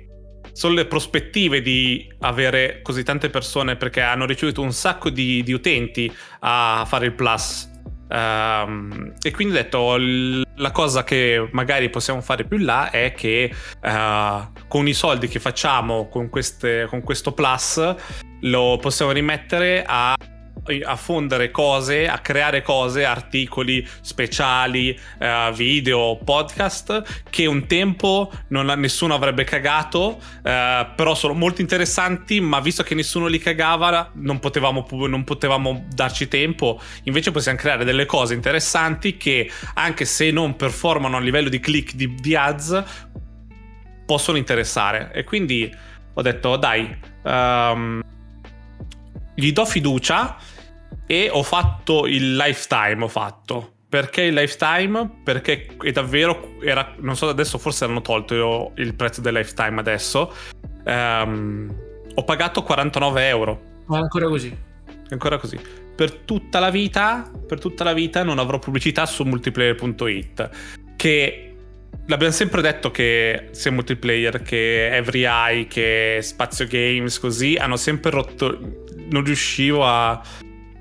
sono 0.57 0.73
le 0.73 0.87
prospettive 0.87 1.61
di 1.61 2.11
avere 2.21 2.79
così 2.81 3.03
tante 3.03 3.29
persone 3.29 3.75
perché 3.75 4.01
hanno 4.01 4.25
ricevuto 4.25 4.63
un 4.63 4.73
sacco 4.73 5.11
di, 5.11 5.43
di 5.43 5.53
utenti 5.53 6.11
a 6.39 6.83
fare 6.87 7.05
il 7.05 7.13
plus. 7.13 7.69
Um, 8.09 9.13
e 9.21 9.31
quindi 9.31 9.53
ho 9.53 9.61
detto 9.61 9.97
la 10.55 10.71
cosa 10.71 11.03
che 11.03 11.47
magari 11.51 11.91
possiamo 11.91 12.21
fare 12.21 12.45
più 12.45 12.57
in 12.57 12.65
là 12.65 12.89
è 12.89 13.13
che 13.13 13.53
uh, 13.83 14.65
con 14.67 14.87
i 14.87 14.93
soldi 14.93 15.27
che 15.27 15.39
facciamo 15.39 16.07
con, 16.07 16.29
queste, 16.29 16.87
con 16.89 17.03
questo 17.03 17.33
plus 17.33 17.95
lo 18.41 18.79
possiamo 18.81 19.11
rimettere 19.11 19.83
a 19.85 20.15
a 20.83 20.95
fondere 20.95 21.51
cose, 21.51 22.07
a 22.07 22.19
creare 22.19 22.61
cose, 22.61 23.05
articoli 23.05 23.87
speciali, 24.01 24.97
uh, 25.19 25.51
video, 25.53 26.17
podcast 26.23 27.23
che 27.29 27.45
un 27.45 27.65
tempo 27.67 28.31
non, 28.49 28.65
nessuno 28.77 29.13
avrebbe 29.13 29.43
cagato, 29.43 30.19
uh, 30.19 30.41
però 30.95 31.15
sono 31.15 31.33
molto 31.33 31.61
interessanti, 31.61 32.39
ma 32.39 32.59
visto 32.59 32.83
che 32.83 32.95
nessuno 32.95 33.27
li 33.27 33.39
cagava 33.39 34.11
non 34.13 34.39
potevamo, 34.39 34.85
non 35.07 35.23
potevamo 35.23 35.85
darci 35.93 36.27
tempo, 36.27 36.81
invece 37.03 37.31
possiamo 37.31 37.57
creare 37.57 37.85
delle 37.85 38.05
cose 38.05 38.33
interessanti 38.33 39.17
che 39.17 39.49
anche 39.75 40.05
se 40.05 40.31
non 40.31 40.55
performano 40.55 41.17
a 41.17 41.19
livello 41.19 41.49
di 41.49 41.59
click 41.59 41.93
di, 41.93 42.15
di 42.15 42.35
ads 42.35 42.83
possono 44.05 44.37
interessare. 44.37 45.11
E 45.13 45.23
quindi 45.23 45.73
ho 46.13 46.21
detto 46.21 46.55
dai 46.55 46.97
um, 47.23 48.01
gli 49.35 49.51
do 49.51 49.65
fiducia 49.65 50.35
e 51.07 51.29
ho 51.31 51.41
fatto 51.41 52.05
il 52.05 52.35
lifetime, 52.35 53.03
ho 53.03 53.07
fatto. 53.07 53.71
Perché 53.89 54.23
il 54.23 54.33
lifetime? 54.33 55.09
Perché 55.23 55.65
è 55.81 55.91
davvero, 55.93 56.57
era, 56.61 56.93
non 56.97 57.15
so 57.15 57.29
adesso 57.29 57.57
forse 57.57 57.85
hanno 57.85 58.01
tolto 58.01 58.73
il 58.75 58.93
prezzo 58.93 59.21
del 59.21 59.33
lifetime 59.33 59.79
adesso. 59.79 60.33
Um, 60.83 61.73
ho 62.13 62.23
pagato 62.23 62.63
49 62.63 63.27
euro. 63.27 63.61
Ma 63.85 63.99
ancora 63.99 64.27
così. 64.27 64.55
Ancora 65.09 65.37
così. 65.37 65.57
Per 65.95 66.11
tutta 66.11 66.59
la 66.59 66.69
vita, 66.69 67.31
per 67.47 67.59
tutta 67.59 67.85
la 67.85 67.93
vita 67.93 68.23
non 68.23 68.39
avrò 68.39 68.59
pubblicità 68.59 69.05
su 69.05 69.23
multiplayer.it. 69.23 70.49
Che 70.97 71.55
l'abbiamo 72.07 72.33
sempre 72.33 72.61
detto 72.61 72.91
che 72.91 73.47
sia 73.51 73.71
multiplayer, 73.71 74.41
che 74.41 74.93
Every 74.93 75.23
Eye, 75.23 75.67
che 75.67 76.19
Spazio 76.21 76.67
Games, 76.67 77.19
così 77.19 77.55
hanno 77.55 77.77
sempre 77.77 78.11
rotto. 78.11 78.85
Non 79.09 79.23
riuscivo 79.23 79.85
a 79.85 80.21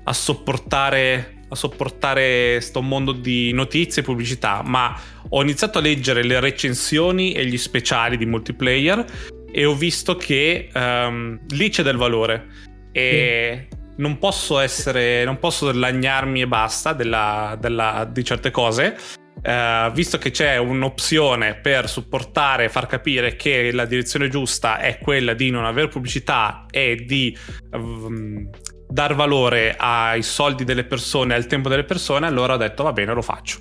a 0.07 0.13
sopportare 0.13 1.35
a 1.49 1.55
sopportare 1.55 2.59
sto 2.59 2.81
mondo 2.81 3.13
di 3.13 3.51
notizie 3.53 4.01
e 4.01 4.05
pubblicità, 4.05 4.61
ma 4.65 4.93
ho 5.29 5.41
iniziato 5.41 5.77
a 5.77 5.81
leggere 5.81 6.23
le 6.23 6.39
recensioni 6.39 7.31
e 7.31 7.45
gli 7.45 7.57
speciali 7.57 8.17
di 8.17 8.25
multiplayer 8.25 9.05
e 9.49 9.65
ho 9.65 9.73
visto 9.73 10.15
che 10.15 10.69
um, 10.73 11.39
lì 11.49 11.69
c'è 11.69 11.83
del 11.83 11.95
valore 11.95 12.47
e 12.91 13.67
sì. 13.69 13.77
non 13.97 14.17
posso 14.17 14.59
essere, 14.59 15.23
non 15.23 15.39
posso 15.39 15.71
lagnarmi 15.71 16.41
e 16.41 16.47
basta 16.47 16.93
della, 16.93 17.57
della, 17.59 18.07
di 18.11 18.23
certe 18.23 18.51
cose. 18.51 18.97
Uh, 19.37 19.91
visto 19.91 20.17
che 20.17 20.31
c'è 20.31 20.57
un'opzione 20.57 21.59
per 21.61 21.87
supportare 21.87 22.69
far 22.69 22.87
capire 22.87 23.35
che 23.35 23.71
la 23.71 23.85
direzione 23.85 24.29
giusta 24.29 24.79
è 24.79 24.97
quella 24.97 25.35
di 25.35 25.51
non 25.51 25.63
avere 25.63 25.87
pubblicità 25.89 26.65
e 26.71 27.03
di 27.05 27.37
um, 27.71 28.49
dar 28.89 29.15
valore 29.15 29.75
ai 29.77 30.23
soldi 30.23 30.63
delle 30.63 30.85
persone, 30.85 31.33
al 31.33 31.47
tempo 31.47 31.69
delle 31.69 31.83
persone, 31.83 32.25
allora 32.27 32.53
ho 32.53 32.57
detto 32.57 32.83
va 32.83 32.93
bene, 32.93 33.13
lo 33.13 33.21
faccio. 33.21 33.59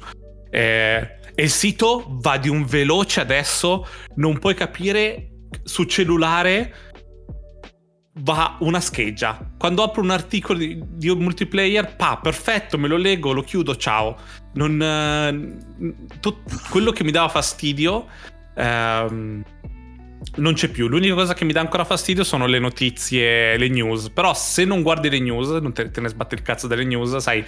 Eh, 0.50 1.18
e 1.34 1.42
il 1.42 1.50
sito 1.50 2.06
va 2.20 2.38
di 2.38 2.48
un 2.48 2.64
veloce 2.64 3.20
adesso, 3.20 3.86
non 4.16 4.38
puoi 4.38 4.54
capire 4.54 5.30
su 5.62 5.84
cellulare 5.84 6.74
va 8.20 8.56
una 8.60 8.80
scheggia. 8.80 9.52
Quando 9.58 9.82
apro 9.82 10.00
un 10.00 10.10
articolo 10.10 10.58
di, 10.58 10.80
di 10.82 11.14
multiplayer, 11.14 11.96
pa, 11.96 12.18
perfetto, 12.22 12.78
me 12.78 12.88
lo 12.88 12.96
leggo, 12.96 13.32
lo 13.32 13.42
chiudo, 13.42 13.76
ciao. 13.76 14.16
Non, 14.54 14.80
uh, 14.80 16.18
tutto 16.20 16.50
quello 16.70 16.92
che 16.92 17.04
mi 17.04 17.10
dava 17.10 17.28
fastidio 17.28 18.06
uh, 18.54 19.42
non 20.36 20.54
c'è 20.54 20.68
più. 20.68 20.88
L'unica 20.88 21.14
cosa 21.14 21.34
che 21.34 21.44
mi 21.44 21.52
dà 21.52 21.60
ancora 21.60 21.84
fastidio 21.84 22.24
sono 22.24 22.46
le 22.46 22.58
notizie, 22.58 23.56
le 23.56 23.68
news. 23.68 24.10
Però 24.10 24.34
se 24.34 24.64
non 24.64 24.82
guardi 24.82 25.08
le 25.08 25.20
news, 25.20 25.48
non 25.48 25.72
te, 25.72 25.90
te 25.90 26.00
ne 26.00 26.08
sbatti 26.08 26.34
il 26.34 26.42
cazzo 26.42 26.66
delle 26.66 26.84
news, 26.84 27.16
sai, 27.16 27.44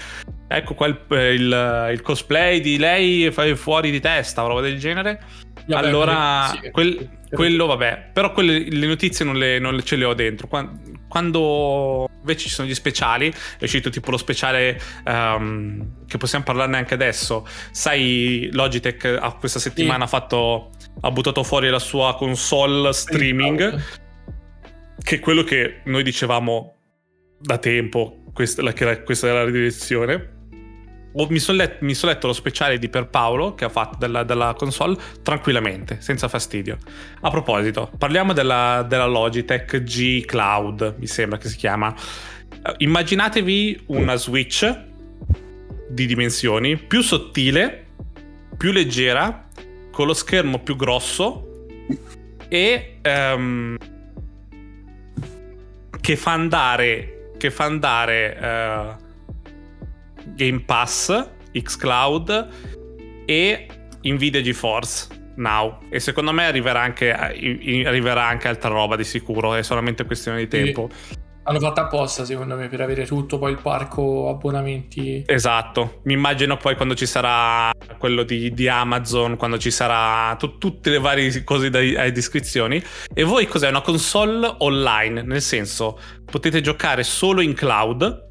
ecco 0.46 0.74
qua 0.74 0.86
il, 0.86 0.98
il, 1.08 1.90
il 1.92 2.02
cosplay 2.02 2.60
di 2.60 2.78
lei 2.78 3.30
fai 3.30 3.54
fuori 3.56 3.90
di 3.90 4.00
testa 4.00 4.42
roba 4.42 4.60
del 4.60 4.78
genere. 4.78 5.20
Vabbè, 5.66 5.86
allora, 5.86 6.58
quel, 6.70 7.08
quello 7.30 7.66
vabbè, 7.66 8.10
però 8.12 8.32
quelle, 8.32 8.70
le 8.70 8.86
notizie 8.86 9.24
non, 9.24 9.36
le, 9.36 9.58
non 9.58 9.78
ce 9.84 9.96
le 9.96 10.04
ho 10.04 10.14
dentro. 10.14 10.46
Quando, 10.46 10.80
quando 11.08 12.08
invece 12.20 12.48
ci 12.48 12.50
sono 12.50 12.68
gli 12.68 12.74
speciali, 12.74 13.32
è 13.58 13.64
uscito 13.64 13.90
tipo 13.90 14.10
lo 14.10 14.16
speciale 14.16 14.80
um, 15.06 16.06
che 16.06 16.18
possiamo 16.18 16.44
parlarne 16.44 16.76
anche 16.76 16.94
adesso. 16.94 17.46
Sai, 17.70 18.48
Logitech 18.52 19.36
questa 19.38 19.58
settimana 19.58 20.06
sì. 20.06 20.14
ha 20.14 20.18
fatto 20.18 20.70
ha 21.00 21.10
buttato 21.10 21.42
fuori 21.42 21.68
la 21.68 21.78
sua 21.78 22.14
console 22.16 22.92
streaming, 22.92 23.82
che 25.02 25.16
è 25.16 25.20
quello 25.20 25.44
che 25.44 25.80
noi 25.84 26.02
dicevamo 26.02 26.74
da 27.40 27.58
tempo, 27.58 28.24
questa, 28.32 28.62
la, 28.62 28.72
questa 29.02 29.28
era 29.28 29.44
la 29.44 29.50
direzione. 29.50 30.36
Mi 31.26 31.38
sono 31.38 31.58
let, 31.58 31.84
son 31.92 32.10
letto 32.10 32.28
lo 32.28 32.32
speciale 32.32 32.78
di 32.78 32.88
Pierpaolo 32.88 33.54
che 33.54 33.64
ha 33.64 33.68
fatto 33.68 33.96
della, 33.98 34.22
della, 34.22 34.54
console 34.56 34.96
tranquillamente, 35.22 36.00
senza 36.00 36.28
fastidio. 36.28 36.78
A 37.22 37.30
proposito, 37.30 37.90
parliamo 37.98 38.32
della, 38.32 38.84
della 38.86 39.06
Logitech 39.06 39.82
G 39.82 40.24
Cloud, 40.24 40.94
mi 40.98 41.06
sembra 41.06 41.38
che 41.38 41.48
si 41.48 41.56
chiama. 41.56 41.92
Eh, 42.50 42.74
immaginatevi 42.78 43.84
una 43.86 44.14
Switch 44.14 44.86
di 45.88 46.06
dimensioni 46.06 46.76
più 46.76 47.02
sottile, 47.02 47.86
più 48.56 48.70
leggera 48.70 49.48
con 49.90 50.06
lo 50.06 50.14
schermo 50.14 50.60
più 50.60 50.76
grosso 50.76 51.66
e 52.48 53.00
um, 53.02 53.76
che 56.00 56.16
fa 56.16 56.32
andare 56.32 57.32
che 57.38 57.50
fa 57.50 57.64
andare 57.64 58.36
uh, 59.00 59.07
Game 60.34 60.60
Pass, 60.60 61.30
xCloud 61.52 62.48
e 63.26 63.66
Nvidia 64.02 64.40
GeForce 64.40 65.06
Now 65.36 65.78
e 65.90 66.00
secondo 66.00 66.32
me 66.32 66.46
arriverà 66.46 66.80
anche, 66.80 67.12
arriverà 67.12 68.26
anche 68.26 68.48
altra 68.48 68.70
roba 68.70 68.96
di 68.96 69.04
sicuro 69.04 69.54
è 69.54 69.62
solamente 69.62 70.04
questione 70.04 70.38
di 70.38 70.48
tempo 70.48 70.88
sì. 70.90 71.26
Hanno 71.48 71.60
fatto 71.60 71.80
apposta, 71.80 72.26
secondo 72.26 72.56
me, 72.56 72.68
per 72.68 72.82
avere 72.82 73.06
tutto 73.06 73.38
poi 73.38 73.52
il 73.52 73.58
parco 73.58 74.28
abbonamenti. 74.28 75.24
Esatto. 75.24 76.02
Mi 76.04 76.12
immagino 76.12 76.58
poi 76.58 76.76
quando 76.76 76.94
ci 76.94 77.06
sarà 77.06 77.70
quello 77.96 78.22
di, 78.22 78.52
di 78.52 78.68
Amazon, 78.68 79.38
quando 79.38 79.56
ci 79.56 79.70
sarà 79.70 80.36
t- 80.36 80.58
tutte 80.58 80.90
le 80.90 80.98
varie 80.98 81.44
cose 81.44 81.70
da, 81.70 81.78
a 81.78 82.10
descrizioni. 82.10 82.84
E 83.14 83.22
voi 83.22 83.46
cos'è? 83.46 83.70
Una 83.70 83.80
console 83.80 84.56
online, 84.58 85.22
nel 85.22 85.40
senso, 85.40 85.98
potete 86.22 86.60
giocare 86.60 87.02
solo 87.02 87.40
in 87.40 87.54
cloud 87.54 88.26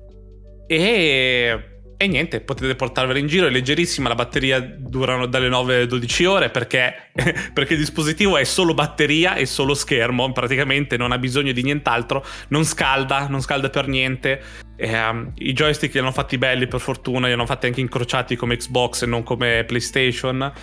e 0.68 1.77
e 2.00 2.08
niente, 2.08 2.42
potete 2.42 2.76
portarvela 2.76 3.18
in 3.18 3.26
giro, 3.26 3.48
è 3.48 3.50
leggerissima, 3.50 4.08
la 4.08 4.14
batteria 4.14 4.60
durano 4.60 5.26
dalle 5.26 5.50
9 5.50 5.76
alle 5.76 5.88
12 5.88 6.26
ore 6.26 6.50
perché, 6.52 7.10
perché, 7.52 7.74
il 7.74 7.80
dispositivo 7.80 8.38
è 8.38 8.44
solo 8.44 8.76
batteria 8.76 9.34
e 9.34 9.48
solo 9.48 9.74
schermo, 9.74 10.32
praticamente 10.32 10.96
non 10.96 11.12
ha 11.12 11.18
bisogno 11.18 11.54
di 11.54 11.64
nient'altro, 11.64 12.24
non 12.50 12.64
scalda, 12.66 13.28
non 13.28 13.42
scalda 13.42 13.72
per 13.72 13.88
niente. 13.88 14.42
E, 14.76 14.96
um, 14.96 15.32
I 15.38 15.54
joystick 15.54 15.96
li 15.96 16.00
hanno 16.00 16.12
fatti 16.12 16.38
belli 16.38 16.68
per 16.68 16.80
fortuna, 16.80 17.26
li 17.26 17.34
hanno 17.34 17.48
fatti 17.48 17.66
anche 17.66 17.82
incrociati 17.82 18.36
come 18.36 18.58
Xbox 18.58 19.02
e 19.02 19.08
non 19.08 19.24
come 19.24 19.64
PlayStation. 19.66 20.54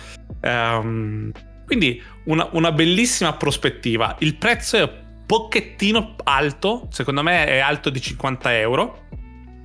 Um, 0.41 1.31
quindi 1.65 2.01
una, 2.25 2.47
una 2.53 2.71
bellissima 2.71 3.33
prospettiva. 3.33 4.15
Il 4.19 4.35
prezzo 4.35 4.77
è 4.77 4.81
un 4.83 5.23
pochettino 5.25 6.15
alto, 6.23 6.87
secondo 6.91 7.23
me 7.23 7.45
è 7.45 7.57
alto 7.57 7.89
di 7.89 7.99
50 7.99 8.57
euro. 8.57 9.03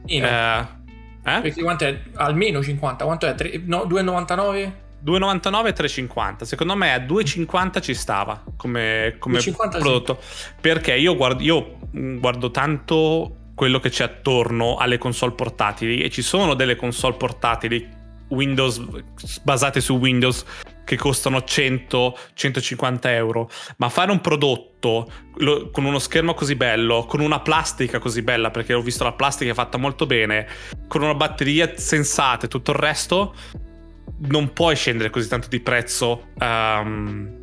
Eh, 0.06 0.78
eh? 1.22 1.40
Perché 1.40 1.62
quanto 1.62 1.84
è? 1.84 2.00
Almeno 2.14 2.62
50. 2.62 3.04
Quanto 3.04 3.26
è? 3.26 3.34
3, 3.34 3.62
no, 3.64 3.84
2,99? 3.84 4.72
2,99 5.04 5.66
e 5.66 5.74
3,50. 5.74 6.42
Secondo 6.42 6.76
me 6.76 6.92
a 6.92 6.98
2,50 6.98 7.80
ci 7.80 7.94
stava 7.94 8.42
come, 8.56 9.16
come 9.18 9.40
prodotto. 9.70 10.18
Sì. 10.20 10.52
Perché 10.60 10.94
io 10.94 11.16
guardo, 11.16 11.42
io 11.42 11.78
guardo 11.90 12.50
tanto 12.50 13.36
quello 13.54 13.78
che 13.78 13.90
c'è 13.90 14.04
attorno 14.04 14.76
alle 14.76 14.98
console 14.98 15.32
portatili 15.32 16.00
e 16.02 16.10
ci 16.10 16.22
sono 16.22 16.54
delle 16.54 16.76
console 16.76 17.16
portatili 17.16 17.98
Windows 18.28 18.80
basate 19.42 19.80
su 19.80 19.96
Windows 19.96 20.44
che 20.84 20.96
costano 20.96 21.38
100-150 21.38 22.98
euro, 23.08 23.50
ma 23.76 23.88
fare 23.88 24.10
un 24.10 24.20
prodotto 24.20 25.10
lo, 25.36 25.70
con 25.70 25.84
uno 25.84 25.98
schermo 25.98 26.34
così 26.34 26.56
bello, 26.56 27.04
con 27.06 27.20
una 27.20 27.40
plastica 27.40 27.98
così 27.98 28.22
bella, 28.22 28.50
perché 28.50 28.74
ho 28.74 28.82
visto 28.82 29.04
la 29.04 29.12
plastica 29.12 29.54
fatta 29.54 29.78
molto 29.78 30.06
bene, 30.06 30.46
con 30.88 31.02
una 31.02 31.14
batteria 31.14 31.76
sensata 31.76 32.46
e 32.46 32.48
tutto 32.48 32.72
il 32.72 32.78
resto, 32.78 33.34
non 34.28 34.52
puoi 34.52 34.76
scendere 34.76 35.10
così 35.10 35.28
tanto 35.28 35.48
di 35.48 35.60
prezzo 35.60 36.28
um, 36.38 37.38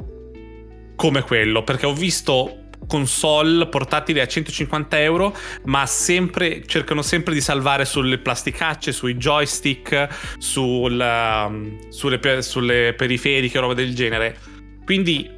come 0.95 1.21
quello, 1.21 1.63
perché 1.63 1.86
ho 1.86 1.93
visto 1.93 2.65
console 2.85 3.67
portatili 3.67 4.19
a 4.19 4.27
150 4.27 4.99
euro, 5.01 5.35
ma 5.65 5.85
sempre, 5.85 6.63
cercano 6.65 7.01
sempre 7.01 7.33
di 7.33 7.41
salvare 7.41 7.85
sulle 7.85 8.17
plasticacce, 8.17 8.91
sui 8.91 9.15
joystick, 9.15 10.35
sul, 10.37 10.99
um, 10.99 11.89
sulle, 11.89 12.41
sulle, 12.41 12.93
periferiche, 12.93 13.59
roba 13.59 13.73
del 13.73 13.95
genere. 13.95 14.37
Quindi 14.85 15.29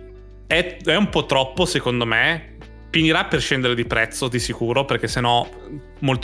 è, 0.45 0.78
è, 0.84 0.95
un 0.95 1.10
po' 1.10 1.25
troppo, 1.25 1.65
secondo 1.65 2.06
me. 2.06 2.58
Finirà 2.91 3.25
per 3.25 3.39
scendere 3.39 3.75
di 3.75 3.86
prezzo 3.86 4.28
di 4.28 4.39
sicuro, 4.39 4.84
perché 4.84 5.08
sennò 5.08 5.47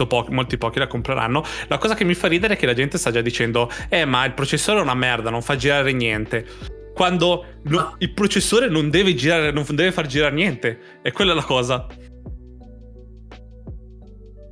po- 0.07 0.25
molti 0.29 0.57
pochi 0.57 0.79
la 0.79 0.87
compreranno. 0.87 1.43
La 1.67 1.77
cosa 1.77 1.93
che 1.93 2.03
mi 2.03 2.15
fa 2.15 2.27
ridere 2.27 2.55
è 2.55 2.57
che 2.57 2.65
la 2.65 2.73
gente 2.73 2.97
sta 2.97 3.11
già 3.11 3.21
dicendo: 3.21 3.69
Eh, 3.87 4.05
ma 4.05 4.25
il 4.25 4.33
processore 4.33 4.79
è 4.79 4.81
una 4.81 4.95
merda, 4.95 5.29
non 5.29 5.43
fa 5.43 5.55
girare 5.55 5.91
niente 5.91 6.83
quando 6.95 7.45
no, 7.63 7.79
ah. 7.79 7.95
il 7.97 8.13
processore 8.13 8.69
non 8.69 8.89
deve 8.89 9.13
girare, 9.13 9.51
non 9.51 9.65
deve 9.69 9.91
far 9.91 10.07
girare 10.07 10.33
niente. 10.33 10.99
E 11.03 11.11
quella 11.11 11.33
è 11.33 11.35
la 11.35 11.43
cosa. 11.43 11.85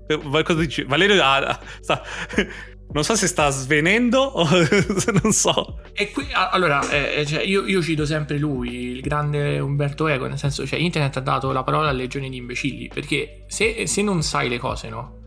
Eh, 0.08 0.20
cosa 0.44 0.60
dici? 0.60 0.84
Valerio 0.84 1.24
ah, 1.24 1.58
sta, 1.80 2.04
non 2.92 3.06
so 3.06 3.16
se 3.16 3.28
sta 3.28 3.50
svenendo 3.50 4.20
o 4.20 4.46
non 5.24 5.32
so. 5.32 5.80
E 5.94 6.12
qui, 6.12 6.28
allora, 6.34 6.88
eh, 6.90 7.22
eh, 7.22 7.26
cioè, 7.26 7.44
io, 7.44 7.66
io, 7.66 7.82
cito 7.82 8.06
sempre 8.06 8.38
lui, 8.38 8.92
il 8.92 9.02
grande 9.02 9.60
Umberto 9.60 10.08
Eco, 10.08 10.28
nel 10.28 10.38
senso, 10.38 10.68
cioè, 10.68 10.80
internet 10.80 11.16
ha 11.16 11.22
dato 11.22 11.54
la 11.54 11.64
parola 11.64 11.90
a 11.90 11.94
legioni 11.94 12.30
di 12.30 12.38
imbecilli, 12.38 12.90
perché 12.94 13.46
se, 13.48 13.88
se 13.88 14.02
non 14.02 14.22
sai 14.22 14.50
le 14.50 14.58
cose, 14.58 14.90
no? 14.90 15.22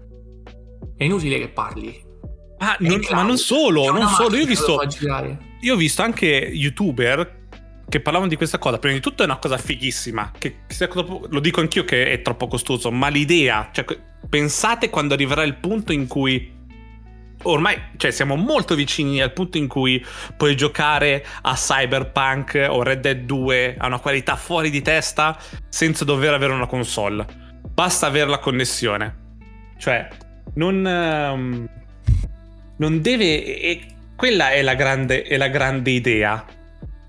È 0.95 1.05
inutile 1.05 1.39
che 1.39 1.49
parli. 1.49 2.05
Ah, 2.59 2.77
non, 2.81 3.01
ma 3.11 3.23
non 3.23 3.39
solo, 3.39 3.91
non 3.91 4.07
solo. 4.09 4.37
Io 4.37 4.45
ho 4.45 4.47
visto. 4.47 4.81
Io 5.61 5.75
ho 5.75 5.77
visto 5.77 6.03
anche 6.03 6.27
youtuber 6.27 7.45
che 7.89 8.01
parlavano 8.01 8.29
di 8.31 8.37
questa 8.37 8.59
cosa. 8.59 8.79
Prima 8.79 8.95
di 8.95 9.01
tutto 9.01 9.23
è 9.23 9.27
una 9.27 9.39
cosa 9.39 9.57
fighissima. 9.57 10.33
Che, 10.39 10.57
lo 11.29 11.41
dico 11.41 11.61
anch'io 11.61 11.85
che 11.85 12.11
è 12.11 12.23
troppo 12.23 12.47
costoso. 12.47 12.91
Ma 12.91 13.09
l'idea, 13.09 13.71
cioè, 13.73 13.85
pensate 14.29 14.91
quando 14.91 15.15
arriverà 15.15 15.43
il 15.43 15.55
punto 15.55 15.93
in 15.93 16.07
cui. 16.07 16.55
Ormai, 17.43 17.77
cioè, 17.97 18.11
siamo 18.11 18.35
molto 18.35 18.75
vicini 18.75 19.21
al 19.21 19.33
punto 19.33 19.57
in 19.57 19.69
cui 19.69 20.05
puoi 20.37 20.57
giocare 20.57 21.25
a 21.43 21.55
Cyberpunk 21.55 22.67
o 22.69 22.83
Red 22.83 23.01
Dead 23.01 23.21
2 23.21 23.77
a 23.79 23.87
una 23.87 24.01
qualità 24.01 24.37
fuori 24.37 24.71
di 24.71 24.83
testa 24.83 25.39
senza 25.69 26.05
dover 26.05 26.35
avere 26.35 26.53
una 26.53 26.67
console. 26.67 27.25
Basta 27.73 28.07
avere 28.07 28.29
la 28.29 28.39
connessione. 28.39 29.25
Cioè, 29.79 30.09
non. 30.55 30.85
Um 30.85 31.69
non 32.79 33.01
deve... 33.01 33.45
E 33.61 33.87
quella 34.17 34.51
è 34.51 34.63
la 34.63 34.75
grande, 34.75 35.23
è 35.23 35.37
la 35.37 35.49
grande 35.49 35.91
idea 35.91 36.45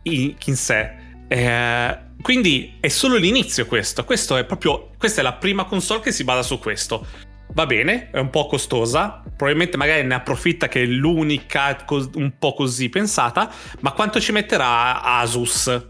in, 0.04 0.36
in 0.46 0.56
sé. 0.56 0.91
Eh, 1.28 1.98
quindi 2.22 2.78
è 2.80 2.88
solo 2.88 3.15
l'inizio 3.15 3.65
questo. 3.65 4.04
questo 4.04 4.38
è 4.38 4.46
proprio, 4.46 4.91
questa 4.98 5.22
è 5.22 5.24
la 5.24 5.34
prima 5.34 5.65
console 5.65 6.02
che 6.02 6.12
si 6.12 6.24
basa 6.24 6.41
su 6.41 6.60
questo. 6.60 7.06
Va 7.54 7.65
bene, 7.65 8.10
è 8.12 8.20
un 8.20 8.30
po' 8.30 8.46
costosa, 8.46 9.24
probabilmente 9.24 9.78
magari 9.78 10.06
ne 10.06 10.13
approfitta 10.13 10.67
che 10.67 10.84
è 10.84 10.86
l'unica 10.86 11.78
un 12.15 12.34
po' 12.38 12.54
così 12.54 12.89
pensata, 12.89 13.50
ma 13.80 13.93
quanto 13.93 14.20
ci 14.20 14.32
metterà 14.34 15.02
Asus, 15.02 15.88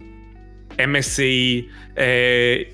MSI, 0.78 1.70
eh, 1.94 2.74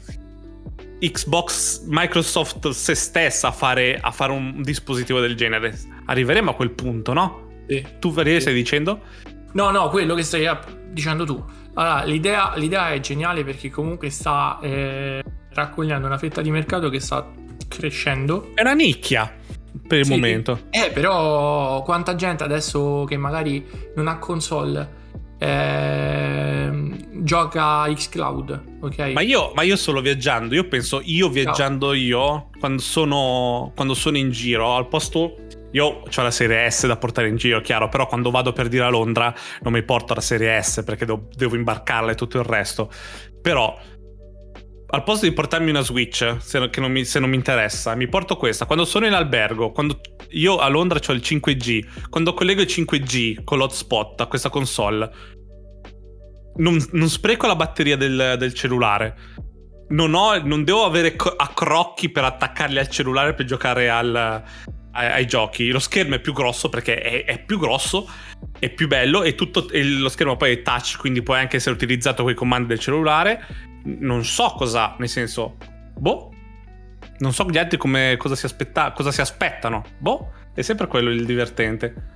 Xbox, 1.00 1.84
Microsoft 1.86 2.70
se 2.70 2.94
stessa 2.94 3.48
a 3.48 3.52
fare, 3.52 3.98
a 4.00 4.12
fare, 4.12 4.32
un 4.34 4.62
dispositivo 4.62 5.20
del 5.22 5.36
genere? 5.36 5.78
Arriveremo 6.06 6.52
a 6.52 6.54
quel 6.54 6.72
punto, 6.72 7.14
no? 7.14 7.43
Sì. 7.68 7.86
Tu 8.00 8.12
Valeria 8.12 8.40
sì. 8.40 8.42
stai 8.42 8.54
dicendo? 8.54 9.02
No, 9.54 9.70
no, 9.70 9.90
quello 9.90 10.16
che 10.16 10.24
stai 10.24 10.48
dicendo 10.92 11.26
tu. 11.26 11.44
Allora, 11.76 12.04
l'idea, 12.04 12.54
l'idea 12.56 12.92
è 12.92 13.00
geniale 13.00 13.44
perché 13.44 13.70
comunque 13.70 14.10
sta 14.10 14.60
eh, 14.62 15.24
raccogliendo 15.54 16.06
una 16.06 16.18
fetta 16.18 16.42
di 16.42 16.52
mercato 16.52 16.90
che 16.90 17.00
sta 17.00 17.32
crescendo. 17.68 18.52
È 18.54 18.62
una 18.62 18.74
nicchia 18.74 19.32
per 19.88 20.00
il 20.00 20.06
sì, 20.06 20.12
momento. 20.12 20.60
Eh, 20.70 20.92
però 20.92 21.82
quanta 21.84 22.16
gente 22.16 22.44
adesso 22.44 23.06
che 23.08 23.18
magari 23.18 23.66
non 23.96 24.08
ha 24.08 24.18
console 24.18 25.02
eh, 25.40 26.72
gioca 27.22 27.92
xCloud, 27.92 28.64
ok? 28.82 29.00
Ma 29.14 29.22
io, 29.22 29.52
ma 29.54 29.64
io 29.64 29.76
solo 29.76 30.00
viaggiando, 30.00 30.56
io 30.56 30.68
penso 30.68 31.02
io 31.04 31.30
viaggiando 31.30 31.94
io, 31.94 32.50
quando 32.60 32.82
sono, 32.82 33.72
quando 33.76 33.94
sono 33.94 34.18
in 34.18 34.30
giro, 34.30 34.76
al 34.76 34.88
posto 34.88 35.36
io 35.74 35.86
ho 35.86 36.22
la 36.22 36.32
serie 36.32 36.70
S 36.70 36.86
da 36.86 36.98
portare 36.98 37.28
in 37.28 37.36
giro, 37.36 37.60
chiaro, 37.62 37.90
però 37.90 38.08
quando 38.08 38.30
vado 38.32 38.54
per 38.54 38.68
dire 38.68 38.84
a 38.84 38.90
Londra 38.90 39.34
non 39.62 39.74
mi 39.74 39.84
porto 39.84 40.14
la 40.14 40.22
serie 40.22 40.62
S 40.62 40.84
perché 40.86 41.06
devo, 41.06 41.28
devo 41.36 41.56
imbarcarla 41.56 42.12
e 42.12 42.16
tutto 42.16 42.38
il 42.38 42.46
resto. 42.46 42.92
Però 43.42 43.76
al 44.86 45.04
posto 45.04 45.26
di 45.26 45.34
portarmi 45.34 45.72
una 45.72 45.82
Switch, 45.82 46.36
se 46.40 46.60
non, 46.60 46.92
mi, 46.92 47.04
se 47.04 47.20
non, 47.20 47.28
mi, 47.28 47.36
interessa, 47.36 47.96
mi 47.96 48.08
porto 48.08 48.38
questa. 48.38 48.68
Quando 48.68 48.86
sono 48.86 49.08
in 49.08 49.14
albergo, 49.14 49.72
quando 49.72 50.00
io 50.30 50.58
a 50.58 50.68
Londra 50.68 51.00
ho 51.06 51.12
il 51.14 51.22
5G, 51.24 52.10
quando 52.10 52.36
collego 52.36 52.62
il 52.62 52.68
5G 52.68 53.44
con 53.44 53.58
l'hotspot 53.58 54.22
a 54.22 54.28
questa 54.28 54.50
console, 54.50 55.10
non, 56.58 56.78
non 56.92 57.10
spreco 57.10 57.48
la 57.48 57.56
batteria 57.56 57.98
del, 57.98 58.36
del 58.38 58.54
cellulare. 58.54 59.16
Non, 59.88 60.14
ho, 60.14 60.40
non, 60.44 60.64
devo 60.64 60.86
avere 60.86 61.16
accrocchi 61.38 62.10
per 62.10 62.26
attaccarli 62.26 62.78
al 62.78 62.88
cellulare 62.88 63.34
per 63.34 63.48
giocare 63.48 63.90
al, 63.90 64.44
ai, 64.94 65.08
ai, 65.08 65.28
giochi. 65.28 65.70
Lo 65.70 65.80
schermo 65.80 66.16
è 66.16 66.20
più 66.20 66.34
grosso 66.34 66.70
perché 66.70 67.00
è, 67.00 67.26
è 67.26 67.40
più 67.40 67.60
grosso, 67.60 68.10
è 68.58 68.70
più 68.70 68.88
bello 68.88 69.24
e, 69.24 69.36
tutto, 69.36 69.70
e 69.70 69.84
lo 69.84 70.10
schermo 70.10 70.36
poi 70.36 70.54
è 70.54 70.62
touch, 70.62 70.98
quindi 70.98 71.22
può 71.22 71.36
anche 71.36 71.58
essere 71.58 71.76
utilizzato 71.76 72.24
con 72.24 72.32
i 72.32 72.36
comandi 72.36 72.68
del 72.68 72.80
cellulare. 72.80 73.46
Non 73.84 74.24
so 74.24 74.54
cosa, 74.58 74.96
nel 74.98 75.10
senso, 75.10 75.58
boh. 75.98 76.32
Non 77.20 77.32
so 77.32 77.46
gli 77.50 77.58
altri 77.58 77.78
come, 77.78 78.16
cosa, 78.18 78.36
si 78.36 78.46
aspetta, 78.46 78.92
cosa 78.92 79.12
si 79.12 79.22
aspettano. 79.22 79.84
Boh, 79.98 80.32
è 80.54 80.62
sempre 80.62 80.88
quello 80.88 81.10
il 81.10 81.26
divertente. 81.26 82.12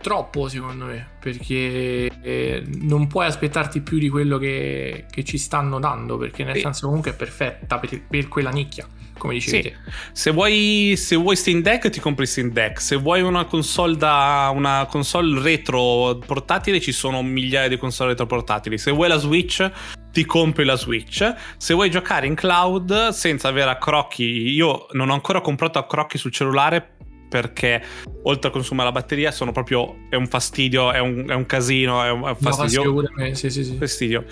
Troppo 0.00 0.48
secondo 0.48 0.84
me, 0.84 1.12
perché 1.18 2.10
eh, 2.20 2.62
non 2.82 3.06
puoi 3.06 3.24
aspettarti 3.24 3.80
più 3.80 3.98
di 3.98 4.10
quello 4.10 4.36
che, 4.36 5.06
che 5.10 5.24
ci 5.24 5.38
stanno 5.38 5.78
dando, 5.78 6.18
perché 6.18 6.44
nel 6.44 6.56
sì. 6.56 6.60
senso 6.60 6.86
comunque 6.86 7.12
è 7.12 7.14
perfetta 7.14 7.78
per, 7.78 8.02
per 8.02 8.28
quella 8.28 8.50
nicchia 8.50 8.86
come 9.18 9.34
dicevi 9.34 9.62
sì. 9.62 9.74
Se 10.12 10.30
vuoi, 10.30 10.94
se 10.96 11.16
vuoi 11.16 11.36
Steam 11.36 11.60
Deck 11.60 11.88
ti 11.90 12.00
compri 12.00 12.26
Steam 12.26 12.50
Deck, 12.50 12.80
se 12.80 12.96
vuoi 12.96 13.22
una 13.22 13.44
console 13.44 13.96
da 13.96 14.50
una 14.54 14.86
console 14.88 15.40
retro 15.40 16.18
portatile 16.24 16.80
ci 16.80 16.92
sono 16.92 17.22
migliaia 17.22 17.68
di 17.68 17.76
console 17.76 18.10
retro 18.10 18.26
portatili, 18.26 18.78
se 18.78 18.90
vuoi 18.90 19.08
la 19.08 19.16
Switch 19.16 19.70
ti 20.12 20.24
compri 20.24 20.64
la 20.64 20.76
Switch, 20.76 21.34
se 21.56 21.74
vuoi 21.74 21.90
giocare 21.90 22.26
in 22.26 22.34
cloud 22.34 23.08
senza 23.08 23.48
avere 23.48 23.70
accrocchi, 23.70 24.24
io 24.24 24.86
non 24.92 25.10
ho 25.10 25.14
ancora 25.14 25.40
comprato 25.40 25.78
accrocchi 25.78 26.18
sul 26.18 26.30
cellulare 26.30 26.92
perché 27.34 27.82
oltre 28.22 28.48
a 28.48 28.52
consumare 28.52 28.88
la 28.90 28.94
batteria 28.94 29.32
sono 29.32 29.50
proprio 29.50 30.06
è 30.08 30.14
un 30.14 30.28
fastidio, 30.28 30.92
è 30.92 31.00
un, 31.00 31.24
è 31.28 31.34
un 31.34 31.46
casino, 31.46 32.00
è 32.04 32.10
un, 32.10 32.22
è 32.26 32.28
un 32.28 32.36
fastidio. 32.36 32.92
No, 32.92 33.34
sì, 33.34 33.50
sì, 33.50 33.64
sì. 33.64 33.76
fastidio. 33.76 34.24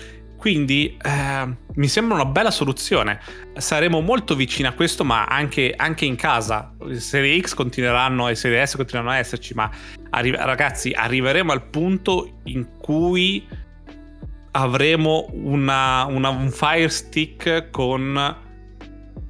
Quindi 0.43 0.97
eh, 1.01 1.55
mi 1.75 1.87
sembra 1.87 2.15
una 2.15 2.25
bella 2.25 2.51
soluzione. 2.51 3.17
Saremo 3.55 4.01
molto 4.01 4.35
vicini 4.35 4.67
a 4.67 4.73
questo, 4.73 5.05
ma 5.05 5.23
anche, 5.23 5.73
anche 5.73 6.03
in 6.03 6.17
casa. 6.17 6.75
Serie 6.95 7.39
X 7.39 7.53
continueranno 7.53 8.27
e 8.27 8.35
Serie 8.35 8.65
S 8.65 8.75
continueranno 8.75 9.15
a 9.15 9.19
esserci, 9.19 9.53
ma 9.53 9.71
arri- 10.09 10.35
ragazzi, 10.35 10.91
arriveremo 10.91 11.53
al 11.53 11.63
punto 11.69 12.41
in 12.43 12.77
cui 12.77 13.47
avremo 14.51 15.29
una, 15.31 16.03
una, 16.07 16.27
un 16.27 16.51
Fire 16.51 16.89
Stick 16.89 17.69
con 17.69 18.35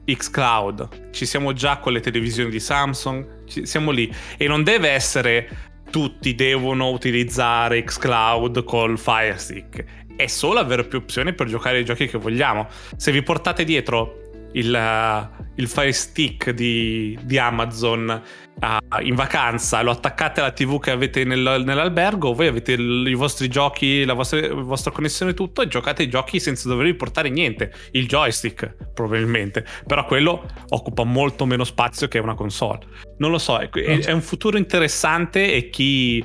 xCloud. 0.06 1.12
Ci 1.12 1.28
siamo 1.28 1.54
già 1.54 1.78
con 1.78 1.94
le 1.94 2.00
televisioni 2.00 2.50
di 2.50 2.60
Samsung, 2.60 3.46
ci, 3.46 3.68
siamo 3.68 3.92
lì. 3.92 4.12
E 4.36 4.48
non 4.48 4.64
deve 4.64 4.90
essere 4.90 5.48
tutti 5.92 6.34
devono 6.34 6.90
utilizzare 6.90 7.84
xCloud 7.84 8.64
col 8.64 8.98
Fire 8.98 9.38
Stick 9.38 9.86
è 10.16 10.28
solo 10.28 10.60
avere 10.60 10.86
più 10.86 11.00
opzioni 11.00 11.34
per 11.34 11.48
giocare 11.48 11.78
ai 11.78 11.86
giochi 11.86 12.08
che 12.08 12.18
vogliamo. 12.18 12.68
Se 12.96 13.12
vi 13.12 13.22
portate 13.22 13.64
dietro 13.64 14.22
il, 14.54 14.74
uh, 14.74 15.44
il 15.56 15.68
Fire 15.68 15.92
Stick 15.92 16.52
di, 16.52 17.18
di 17.24 17.38
Amazon 17.38 18.22
uh, 18.62 19.02
in 19.02 19.16
vacanza, 19.16 19.82
lo 19.82 19.92
attaccate 19.92 20.40
alla 20.40 20.52
TV 20.52 20.80
che 20.80 20.92
avete 20.92 21.24
nel, 21.24 21.64
nell'albergo, 21.66 22.34
voi 22.34 22.48
avete 22.48 22.74
il, 22.74 23.06
i 23.08 23.14
vostri 23.14 23.48
giochi, 23.48 24.04
la 24.06 24.14
vostra, 24.14 24.40
la 24.40 24.54
vostra 24.62 24.92
connessione 24.92 25.34
tutto, 25.34 25.62
e 25.62 25.68
giocate 25.68 26.04
i 26.04 26.10
giochi 26.10 26.40
senza 26.40 26.68
dovervi 26.70 26.94
portare 26.96 27.30
niente. 27.30 27.74
Il 27.92 28.08
joystick, 28.08 28.76
probabilmente. 28.94 29.66
Però 29.86 30.06
quello 30.06 30.46
occupa 30.70 31.04
molto 31.04 31.46
meno 31.46 31.64
spazio 31.64 32.08
che 32.08 32.20
una 32.20 32.36
console. 32.36 32.80
Non 33.18 33.32
lo 33.32 33.38
so, 33.38 33.58
è, 33.58 33.70
è, 33.70 34.00
è 34.06 34.12
un 34.12 34.22
futuro 34.22 34.58
interessante 34.58 35.54
e 35.54 35.70
chi, 35.70 36.24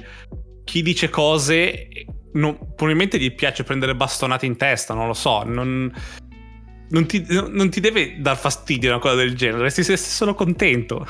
chi 0.64 0.82
dice 0.82 1.08
cose 1.08 1.88
non, 2.32 2.56
probabilmente 2.74 3.18
gli 3.18 3.34
piace 3.34 3.64
prendere 3.64 3.94
bastonate 3.94 4.46
in 4.46 4.56
testa, 4.56 4.94
non 4.94 5.06
lo 5.06 5.14
so. 5.14 5.42
Non, 5.44 5.92
non, 6.90 7.06
ti, 7.06 7.24
non 7.28 7.70
ti, 7.70 7.80
deve 7.80 8.20
dar 8.20 8.36
fastidio 8.36 8.90
una 8.90 8.98
cosa 8.98 9.14
del 9.14 9.34
genere, 9.34 9.70
se 9.70 9.82
sei 9.82 9.96
solo 9.96 10.34
contento. 10.34 11.06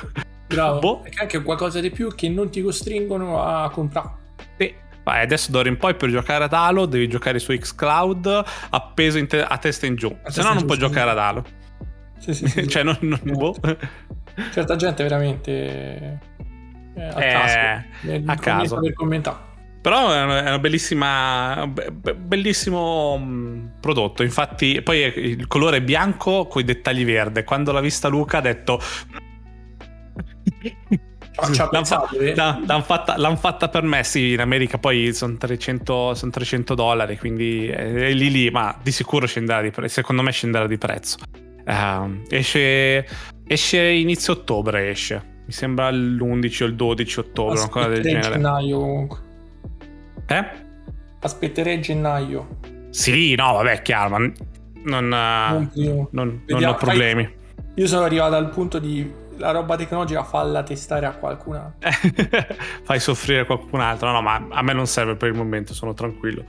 Bravo. 0.46 0.78
Boh. 0.78 1.00
Perché 1.00 1.20
anche 1.20 1.42
qualcosa 1.42 1.80
di 1.80 1.90
più 1.90 2.14
che 2.14 2.28
non 2.28 2.50
ti 2.50 2.62
costringono 2.62 3.42
a 3.42 3.70
comprare. 3.70 4.10
Sì. 4.58 4.74
Vai, 5.04 5.22
adesso 5.22 5.50
d'ora 5.50 5.68
in 5.68 5.76
poi 5.78 5.94
per 5.94 6.10
giocare 6.10 6.44
ad 6.44 6.52
Halo 6.52 6.84
devi 6.84 7.08
giocare 7.08 7.38
su 7.38 7.56
Xcloud 7.56 8.44
appeso 8.70 9.26
te- 9.26 9.42
a 9.42 9.56
testa 9.56 9.86
in 9.86 9.94
giù, 9.94 10.14
se 10.26 10.42
no 10.42 10.52
non 10.52 10.66
puoi 10.66 10.76
giocare 10.76 11.10
ad 11.10 11.18
Halo. 11.18 11.44
Sì, 12.18 12.34
sì, 12.34 12.46
sì. 12.46 12.66
cioè, 12.68 12.82
non, 12.82 12.98
non 13.00 13.20
boh. 13.24 13.54
Certa 14.52 14.76
gente 14.76 15.02
veramente 15.02 16.20
eh, 16.94 17.02
a 17.02 17.24
eh, 17.24 17.32
caso. 17.32 18.30
A 18.30 18.34
caso. 18.36 18.80
Per 18.80 18.92
commentare. 18.92 19.47
Però 19.88 20.12
è 20.12 20.22
una 20.22 20.58
bellissima, 20.58 21.66
bellissimo 21.66 23.16
mm, 23.18 23.66
prodotto. 23.80 24.22
Infatti, 24.22 24.82
poi 24.82 24.98
il 24.98 25.46
colore 25.46 25.80
bianco 25.80 26.46
con 26.46 26.60
i 26.60 26.64
dettagli 26.66 27.06
verde. 27.06 27.42
Quando 27.42 27.72
l'ha 27.72 27.80
vista 27.80 28.08
Luca 28.08 28.36
ha 28.36 28.40
detto. 28.42 28.78
L'hanno, 31.40 31.84
fa- 31.84 32.08
l'hanno, 32.66 32.82
fatta, 32.82 33.16
l'hanno, 33.16 33.36
fatta, 33.36 33.70
per 33.70 33.82
me, 33.82 34.04
sì, 34.04 34.32
in 34.32 34.40
America 34.40 34.76
poi 34.76 35.14
sono 35.14 35.38
300, 35.38 36.12
sono 36.12 36.30
300 36.32 36.74
dollari, 36.74 37.16
quindi 37.16 37.68
è 37.68 38.12
lì 38.12 38.30
lì, 38.30 38.50
ma 38.50 38.76
di 38.82 38.90
sicuro 38.90 39.26
scenderà 39.26 39.62
di 39.62 39.70
prezzo, 39.70 39.94
secondo 39.94 40.20
me 40.20 40.32
scenderà 40.32 40.66
di 40.66 40.76
prezzo. 40.76 41.16
Uh, 41.64 42.24
esce, 42.28 43.06
esce 43.46 43.82
inizio 43.86 44.34
ottobre, 44.34 44.90
esce, 44.90 45.42
mi 45.46 45.52
sembra 45.52 45.90
l'11 45.90 46.62
o 46.64 46.66
il 46.66 46.74
12 46.74 47.20
ottobre, 47.20 47.54
Aspetta, 47.54 47.78
una 47.78 47.86
cosa 47.86 47.94
del 47.94 48.02
genere. 48.02 48.34
Gennaio. 48.34 49.26
Eh? 50.28 50.46
Aspetterei 51.20 51.80
gennaio. 51.80 52.58
Sì, 52.90 53.34
no, 53.34 53.54
vabbè, 53.54 53.82
chiaro, 53.82 54.10
ma 54.10 54.18
non, 54.18 54.34
non, 54.84 55.70
non, 56.10 56.42
non 56.46 56.64
ho 56.64 56.74
problemi. 56.74 57.24
Fai... 57.24 57.62
Io 57.74 57.86
sono 57.86 58.04
arrivato 58.04 58.34
al 58.34 58.50
punto 58.50 58.78
di 58.78 59.26
la 59.38 59.52
roba 59.52 59.76
tecnologica 59.76 60.24
falla 60.24 60.62
testare 60.62 61.06
a 61.06 61.12
qualcun 61.12 61.54
altro. 61.54 61.90
Fai 62.82 63.00
soffrire 63.00 63.46
qualcun 63.46 63.80
altro. 63.80 64.08
No, 64.08 64.14
no, 64.14 64.22
ma 64.22 64.46
a 64.50 64.62
me 64.62 64.72
non 64.72 64.86
serve 64.86 65.16
per 65.16 65.28
il 65.28 65.36
momento, 65.36 65.74
sono 65.74 65.94
tranquillo. 65.94 66.44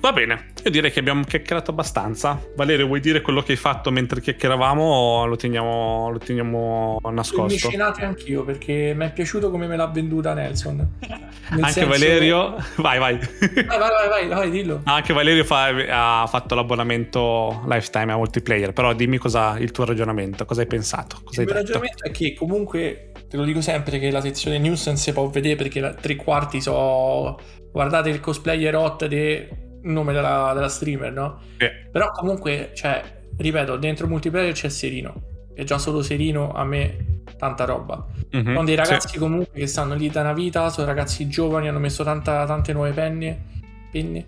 Va 0.00 0.12
bene, 0.12 0.52
io 0.62 0.70
direi 0.70 0.92
che 0.92 1.00
abbiamo 1.00 1.24
chiacchierato 1.24 1.70
abbastanza. 1.70 2.40
Valerio, 2.54 2.86
vuoi 2.86 3.00
dire 3.00 3.20
quello 3.20 3.42
che 3.42 3.52
hai 3.52 3.58
fatto 3.58 3.90
mentre 3.90 4.20
chiacchieravamo 4.20 4.82
o 4.82 5.26
lo 5.26 5.36
teniamo, 5.36 6.10
lo 6.10 6.18
teniamo 6.18 7.00
nascosto? 7.10 7.44
Mi 7.44 7.56
scenate 7.56 8.04
anch'io 8.04 8.44
perché 8.44 8.92
mi 8.94 9.06
è 9.06 9.12
piaciuto 9.12 9.50
come 9.50 9.66
me 9.66 9.76
l'ha 9.76 9.88
venduta 9.88 10.34
Nelson. 10.34 10.98
Nel 11.50 11.64
anche. 11.64 11.84
Valerio... 11.84 12.56
Vai, 12.76 12.98
vai. 12.98 13.18
Vai, 13.18 13.64
vai, 13.66 13.78
vai, 13.78 14.08
vai, 14.08 14.28
vai 14.28 14.50
dillo. 14.50 14.82
Anche 14.84 15.12
Valerio 15.12 15.44
fa, 15.44 16.22
ha 16.22 16.26
fatto 16.26 16.54
l'abbonamento 16.54 17.64
lifetime 17.66 18.12
a 18.12 18.16
multiplayer, 18.16 18.72
però 18.72 18.92
dimmi 18.92 19.16
cosa 19.16 19.58
il 19.58 19.70
tuo 19.72 19.84
ragionamento, 19.84 20.44
cosa 20.44 20.60
hai 20.60 20.66
pensato? 20.66 21.20
Cosa 21.24 21.42
il 21.42 21.48
hai 21.48 21.54
mio 21.54 21.62
detto? 21.62 21.78
ragionamento 21.78 22.04
è 22.04 22.10
che 22.10 22.34
comunque 22.34 23.12
te 23.28 23.36
lo 23.36 23.44
dico 23.44 23.60
sempre 23.60 23.98
che 23.98 24.10
la 24.10 24.20
sezione 24.20 24.58
news 24.58 24.86
non 24.86 24.96
si 24.96 25.12
può 25.12 25.28
vedere 25.28 25.56
perché 25.56 25.80
la, 25.80 25.92
tre 25.92 26.16
quarti 26.16 26.60
so 26.60 27.38
guardate 27.70 28.08
il 28.08 28.20
cosplayer 28.20 28.74
hot 28.74 29.06
del 29.06 29.66
nome 29.92 30.12
della, 30.12 30.52
della 30.54 30.68
streamer, 30.68 31.12
no? 31.12 31.40
Sì. 31.58 31.66
Però 31.90 32.10
comunque, 32.10 32.70
cioè, 32.74 33.02
ripeto, 33.36 33.76
dentro 33.76 34.06
multiplayer 34.06 34.52
c'è 34.52 34.68
Serino. 34.68 35.22
E 35.54 35.64
già 35.64 35.78
solo 35.78 36.02
Serino 36.02 36.52
a 36.52 36.64
me 36.64 37.22
tanta 37.36 37.64
roba. 37.64 38.04
Mhm, 38.30 38.44
Sono 38.44 38.64
dei 38.64 38.74
ragazzi 38.76 39.08
sì. 39.08 39.18
comunque 39.18 39.58
che 39.58 39.66
stanno 39.66 39.94
lì 39.94 40.08
da 40.08 40.20
una 40.20 40.32
vita, 40.32 40.68
sono 40.70 40.86
ragazzi 40.86 41.28
giovani, 41.28 41.68
hanno 41.68 41.78
messo 41.80 42.04
tanta- 42.04 42.44
tante 42.46 42.72
nuove 42.72 42.92
penne, 42.92 43.42
penne. 43.90 44.26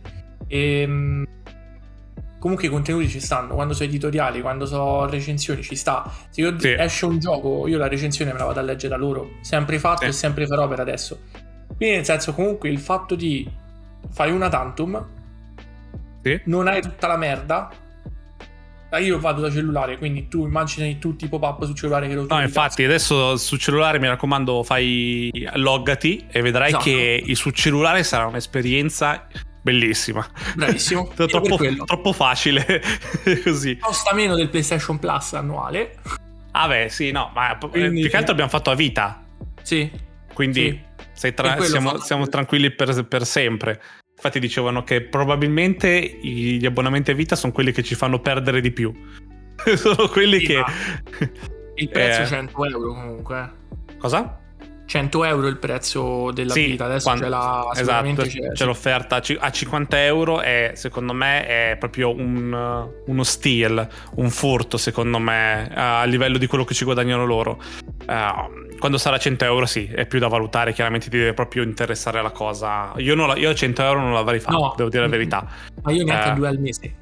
E 0.48 0.84
mm, 0.86 1.22
comunque 2.38 2.66
i 2.66 2.70
contenuti 2.70 3.08
ci 3.08 3.20
stanno, 3.20 3.54
quando 3.54 3.74
sono 3.74 3.88
editoriali, 3.88 4.40
quando 4.40 4.64
so 4.66 5.06
recensioni 5.08 5.62
ci 5.62 5.76
sta. 5.76 6.10
Se 6.30 6.40
io 6.40 6.58
Sì. 6.58 6.72
esce 6.76 7.04
un 7.06 7.18
gioco, 7.18 7.66
io 7.68 7.78
la 7.78 7.86
recensione 7.88 8.32
me 8.32 8.38
la 8.38 8.46
vado 8.46 8.58
a 8.60 8.62
leggere 8.62 8.88
da 8.88 8.96
loro, 8.96 9.30
sempre 9.42 9.78
fatto 9.78 10.02
Sì. 10.02 10.08
e 10.08 10.12
sempre 10.12 10.46
farò 10.46 10.66
per 10.66 10.80
adesso. 10.80 11.20
Quindi 11.76 11.96
nel 11.96 12.04
senso 12.04 12.32
comunque 12.34 12.68
il 12.70 12.78
fatto 12.78 13.14
di 13.14 13.48
fai 14.10 14.32
una 14.32 14.48
tantum, 14.48 15.06
Sì. 16.22 16.40
non 16.44 16.68
hai 16.68 16.80
tutta 16.82 17.06
la 17.06 17.16
merda. 17.16 17.70
Ah, 18.92 18.98
Io 18.98 19.20
vado 19.20 19.40
da 19.40 19.50
cellulare, 19.52 19.98
quindi 19.98 20.26
tu 20.26 20.44
immagini 20.44 20.98
tutti 20.98 21.24
i 21.24 21.28
pop-up 21.28 21.64
sul 21.64 21.76
cellulare 21.76 22.08
che 22.08 22.14
lo 22.14 22.26
No, 22.28 22.40
infatti, 22.42 22.82
adesso 22.82 23.36
sul 23.36 23.58
cellulare 23.60 24.00
mi 24.00 24.08
raccomando, 24.08 24.64
fai 24.64 25.30
loggati 25.54 26.26
e 26.28 26.42
vedrai 26.42 26.68
Esatto. 26.68 26.84
che 26.84 27.22
sul 27.34 27.52
cellulare 27.54 28.02
sarà 28.02 28.26
un'esperienza 28.26 29.28
bellissima. 29.62 30.26
Bravissimo. 30.56 31.08
Troppo, 31.14 31.56
troppo 31.84 32.12
facile 32.12 32.82
così. 33.44 33.76
Costa 33.78 34.12
meno 34.12 34.34
del 34.34 34.48
PlayStation 34.48 34.98
Plus 34.98 35.34
annuale. 35.34 35.96
Ah, 36.50 36.66
beh, 36.66 36.88
sì, 36.88 37.12
no, 37.12 37.30
ma 37.32 37.56
eh, 37.56 37.68
Quindi- 37.68 38.00
più 38.00 38.10
che 38.10 38.16
altro 38.16 38.32
abbiamo 38.32 38.50
fatto 38.50 38.70
a 38.70 38.74
vita. 38.74 39.22
Sì. 39.62 39.88
Quindi 40.34 40.68
Sì. 40.96 41.04
sei 41.12 41.32
tra- 41.32 41.60
siamo, 41.60 41.98
siamo 41.98 42.26
tranquilli 42.26 42.72
per, 42.72 43.06
per 43.06 43.24
sempre. 43.24 43.80
Infatti 44.22 44.38
dicevano 44.38 44.84
che 44.84 45.00
probabilmente 45.00 46.18
gli 46.20 46.66
abbonamenti 46.66 47.10
a 47.10 47.14
vita 47.14 47.36
sono 47.36 47.54
quelli 47.54 47.72
che 47.72 47.82
ci 47.82 47.94
fanno 47.94 48.20
perdere 48.20 48.60
di 48.60 48.70
più. 48.70 48.92
sono 49.76 50.08
quelli 50.08 50.40
Sì, 50.40 50.46
che... 50.46 50.62
Il 51.76 51.88
prezzo 51.90 52.20
Eh. 52.20 52.24
è 52.24 52.26
100 52.26 52.64
euro 52.66 52.88
comunque. 52.92 53.50
Cosa? 53.96 54.36
100 54.84 55.24
euro 55.24 55.46
il 55.46 55.56
prezzo 55.56 56.32
della 56.32 56.52
Sì, 56.52 56.66
vita. 56.66 56.84
Adesso 56.84 57.04
quando- 57.04 57.22
c'è 57.24 57.28
la 57.30 57.68
esatto, 57.74 58.22
c'è, 58.24 58.52
c'è, 58.52 58.64
l'offerta 58.66 59.16
a 59.16 59.20
ci- 59.20 59.36
a 59.40 59.50
50 59.50 60.04
euro 60.04 60.42
e 60.42 60.72
secondo 60.74 61.12
me 61.14 61.46
è 61.46 61.76
proprio 61.78 62.12
un, 62.14 62.88
uno 63.06 63.22
steal, 63.22 63.88
un 64.16 64.30
furto 64.30 64.76
secondo 64.76 65.18
me 65.20 65.70
a 65.72 66.04
livello 66.04 66.36
di 66.38 66.46
quello 66.48 66.64
che 66.64 66.74
ci 66.74 66.84
guadagnano 66.84 67.24
loro. 67.24 67.62
Uh, 68.06 68.69
quando 68.80 68.98
sarà 68.98 69.16
100 69.18 69.44
euro 69.44 69.66
sì, 69.66 69.86
è 69.86 70.06
più 70.06 70.18
da 70.18 70.26
valutare, 70.26 70.72
chiaramente 70.72 71.08
ti 71.08 71.16
deve 71.18 71.34
proprio 71.34 71.62
interessare 71.62 72.20
la 72.20 72.30
cosa. 72.30 72.92
Io, 72.96 73.14
non 73.14 73.28
la- 73.28 73.36
io 73.36 73.50
a 73.50 73.54
100 73.54 73.82
euro 73.82 74.00
non 74.00 74.12
l'avrei 74.14 74.40
fatto, 74.40 74.58
No. 74.58 74.74
devo 74.76 74.88
dire 74.88 75.04
la 75.04 75.08
verità. 75.08 75.46
Ma 75.82 75.92
io 75.92 76.02
neanche 76.02 76.30
Eh. 76.30 76.34
due 76.34 76.48
al 76.48 76.58
mese. 76.58 76.94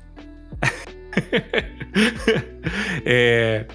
E- 3.03 3.67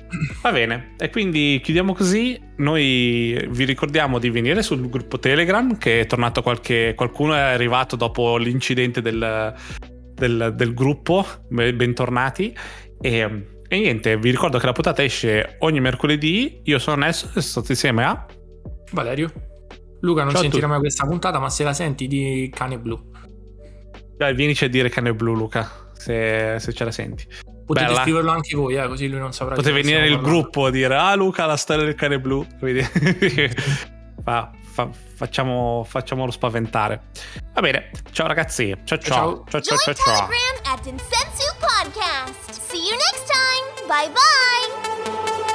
va 0.42 0.52
bene, 0.52 0.94
e 0.98 1.10
quindi 1.10 1.60
chiudiamo 1.64 1.94
così. 1.94 2.40
Noi 2.58 3.46
vi 3.50 3.64
ricordiamo 3.66 4.20
di 4.20 4.30
venire 4.30 4.62
sul 4.62 4.88
gruppo 4.90 5.18
Telegram 5.20 5.78
che 5.78 6.02
è 6.02 6.06
tornato 6.06 6.42
qualche 6.44 6.94
qualcuno 6.96 7.34
è 7.34 7.40
arrivato 7.40 7.96
dopo 7.96 8.38
l'incidente 8.38 9.02
del, 9.02 9.54
del- 10.14 10.54
del 10.56 10.74
gruppo. 10.74 11.26
Be- 11.50 11.74
Bentornati. 11.74 12.56
E, 13.02 13.46
e 13.76 13.80
niente, 13.80 14.18
vi 14.18 14.30
ricordo 14.30 14.58
che 14.60 14.66
la 14.66 14.72
puntata 14.72 15.04
esce 15.04 15.56
ogni 15.60 15.80
mercoledì. 15.80 16.62
Io 16.66 16.80
sono 16.80 16.98
Nelson 16.98 17.32
e 17.36 17.42
sto 17.42 17.64
insieme 17.68 18.04
a. 18.06 18.26
Valerio. 18.92 19.32
Luca 20.02 20.24
non 20.24 20.34
Ciao 20.34 20.42
sentirà 20.42 20.68
mai 20.68 20.80
questa 20.80 21.06
puntata, 21.06 21.40
ma 21.40 21.50
se 21.50 21.64
la 21.64 21.74
senti 21.74 22.08
di 22.08 22.52
cane 22.54 22.78
blu. 22.78 23.12
Dai, 24.18 24.36
vienici 24.36 24.66
a 24.66 24.70
dire 24.70 24.90
cane 24.90 25.14
blu, 25.14 25.34
Luca. 25.34 25.70
Se, 25.94 26.58
se 26.60 26.74
ce 26.74 26.84
la 26.84 26.92
senti. 26.92 27.26
Potete 27.66 27.86
Bella. 27.86 28.02
scriverlo 28.02 28.30
anche 28.32 28.56
voi, 28.58 28.76
eh, 28.76 28.88
così 28.88 29.08
lui 29.08 29.20
non 29.20 29.32
saprà. 29.32 29.56
Potete 29.56 29.74
venire 29.74 30.02
nel 30.02 30.12
parlando. 30.16 30.30
gruppo 30.42 30.66
a 30.66 30.70
dire 30.70 30.96
Ah 30.98 31.16
Luca 31.16 31.46
la 31.46 31.56
storia 31.56 31.86
del 31.86 31.96
cane 31.96 32.20
blu 32.20 32.46
fa- 34.22 34.52
fa- 34.62 34.90
facciamo, 34.92 35.86
facciamolo 35.88 36.30
spaventare 36.30 37.04
Va 37.54 37.62
bene 37.62 37.92
Ciao 38.12 38.28
ragazzi 38.28 38.76
Ciao 38.84 38.98
ciao 38.98 39.46
Ciao 39.50 39.62
ciao 39.62 39.78
ciao 39.78 39.94
ciao 39.94 40.28
Telegram 40.28 40.74
at 40.74 40.84
Densensu 40.84 41.43
podcast. 41.84 42.54
See 42.54 42.88
you 42.88 42.94
next 42.94 43.28
time. 43.28 43.88
Bye 43.88 44.10
bye. 44.14 45.50